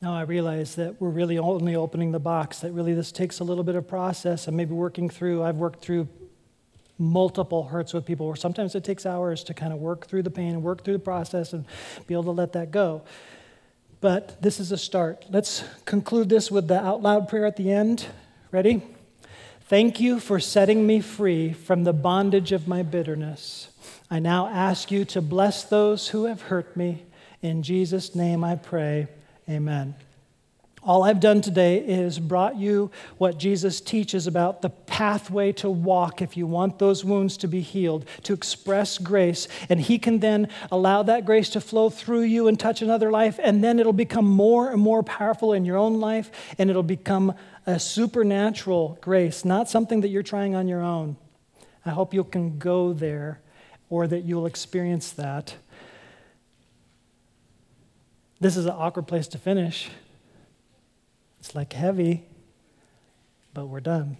Now 0.00 0.14
I 0.14 0.22
realize 0.22 0.76
that 0.76 1.00
we're 1.00 1.08
really 1.08 1.38
only 1.38 1.74
opening 1.74 2.12
the 2.12 2.20
box, 2.20 2.60
that 2.60 2.70
really 2.72 2.94
this 2.94 3.10
takes 3.10 3.40
a 3.40 3.44
little 3.44 3.64
bit 3.64 3.74
of 3.74 3.88
process 3.88 4.46
and 4.46 4.56
maybe 4.56 4.72
working 4.72 5.08
through. 5.08 5.42
I've 5.42 5.56
worked 5.56 5.82
through 5.82 6.08
multiple 6.98 7.64
hurts 7.64 7.92
with 7.92 8.04
people 8.04 8.26
where 8.26 8.36
sometimes 8.36 8.74
it 8.74 8.84
takes 8.84 9.06
hours 9.06 9.42
to 9.44 9.54
kind 9.54 9.72
of 9.72 9.80
work 9.80 10.06
through 10.06 10.22
the 10.22 10.30
pain 10.30 10.54
and 10.54 10.62
work 10.62 10.84
through 10.84 10.94
the 10.94 10.98
process 11.00 11.52
and 11.52 11.64
be 12.06 12.14
able 12.14 12.24
to 12.24 12.30
let 12.30 12.52
that 12.52 12.70
go. 12.70 13.02
But 14.00 14.40
this 14.40 14.60
is 14.60 14.70
a 14.70 14.78
start. 14.78 15.26
Let's 15.30 15.64
conclude 15.84 16.28
this 16.28 16.50
with 16.50 16.68
the 16.68 16.80
out 16.80 17.02
loud 17.02 17.28
prayer 17.28 17.46
at 17.46 17.56
the 17.56 17.72
end. 17.72 18.06
Ready? 18.52 18.82
Thank 19.62 19.98
you 19.98 20.20
for 20.20 20.38
setting 20.38 20.86
me 20.86 21.00
free 21.00 21.52
from 21.52 21.82
the 21.82 21.92
bondage 21.92 22.52
of 22.52 22.68
my 22.68 22.82
bitterness. 22.82 23.68
I 24.10 24.20
now 24.20 24.46
ask 24.46 24.92
you 24.92 25.04
to 25.06 25.20
bless 25.20 25.64
those 25.64 26.08
who 26.08 26.24
have 26.24 26.42
hurt 26.42 26.76
me. 26.76 27.02
In 27.42 27.62
Jesus' 27.64 28.14
name 28.14 28.44
I 28.44 28.54
pray. 28.54 29.08
Amen. 29.48 29.94
All 30.82 31.02
I've 31.02 31.20
done 31.20 31.40
today 31.40 31.78
is 31.78 32.18
brought 32.18 32.56
you 32.56 32.90
what 33.16 33.38
Jesus 33.38 33.80
teaches 33.80 34.26
about 34.26 34.62
the 34.62 34.70
pathway 34.70 35.52
to 35.52 35.68
walk 35.68 36.22
if 36.22 36.36
you 36.36 36.46
want 36.46 36.78
those 36.78 37.04
wounds 37.04 37.36
to 37.38 37.48
be 37.48 37.60
healed, 37.60 38.06
to 38.22 38.32
express 38.32 38.96
grace. 38.98 39.48
And 39.68 39.80
He 39.80 39.98
can 39.98 40.20
then 40.20 40.48
allow 40.70 41.02
that 41.02 41.24
grace 41.24 41.48
to 41.50 41.60
flow 41.60 41.90
through 41.90 42.22
you 42.22 42.46
and 42.46 42.60
touch 42.60 42.80
another 42.80 43.10
life. 43.10 43.40
And 43.42 43.64
then 43.64 43.80
it'll 43.80 43.92
become 43.92 44.26
more 44.26 44.70
and 44.70 44.80
more 44.80 45.02
powerful 45.02 45.52
in 45.52 45.64
your 45.64 45.76
own 45.76 45.98
life. 45.98 46.30
And 46.58 46.70
it'll 46.70 46.82
become 46.82 47.34
a 47.66 47.80
supernatural 47.80 48.98
grace, 49.00 49.44
not 49.44 49.68
something 49.68 50.02
that 50.02 50.08
you're 50.08 50.22
trying 50.22 50.54
on 50.54 50.68
your 50.68 50.82
own. 50.82 51.16
I 51.84 51.90
hope 51.90 52.14
you 52.14 52.22
can 52.22 52.58
go 52.58 52.92
there 52.92 53.40
or 53.90 54.06
that 54.06 54.24
you'll 54.24 54.46
experience 54.46 55.10
that. 55.12 55.56
This 58.40 58.56
is 58.56 58.66
an 58.66 58.74
awkward 58.76 59.06
place 59.06 59.26
to 59.28 59.38
finish. 59.38 59.90
It's 61.40 61.54
like 61.54 61.72
heavy, 61.72 62.24
but 63.54 63.66
we're 63.66 63.80
done. 63.80 64.16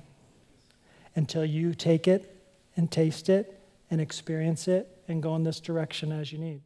Until 1.15 1.45
you 1.45 1.75
take 1.75 2.09
it 2.09 2.37
and 2.77 2.91
taste 2.91 3.29
it 3.29 3.61
and 3.91 4.01
experience 4.01 4.69
it 4.69 5.03
and 5.09 5.23
go 5.23 5.35
in 5.37 5.45
this 5.45 5.61
direction 5.61 6.13
as 6.13 6.33
you 6.33 6.39
need. 6.39 6.63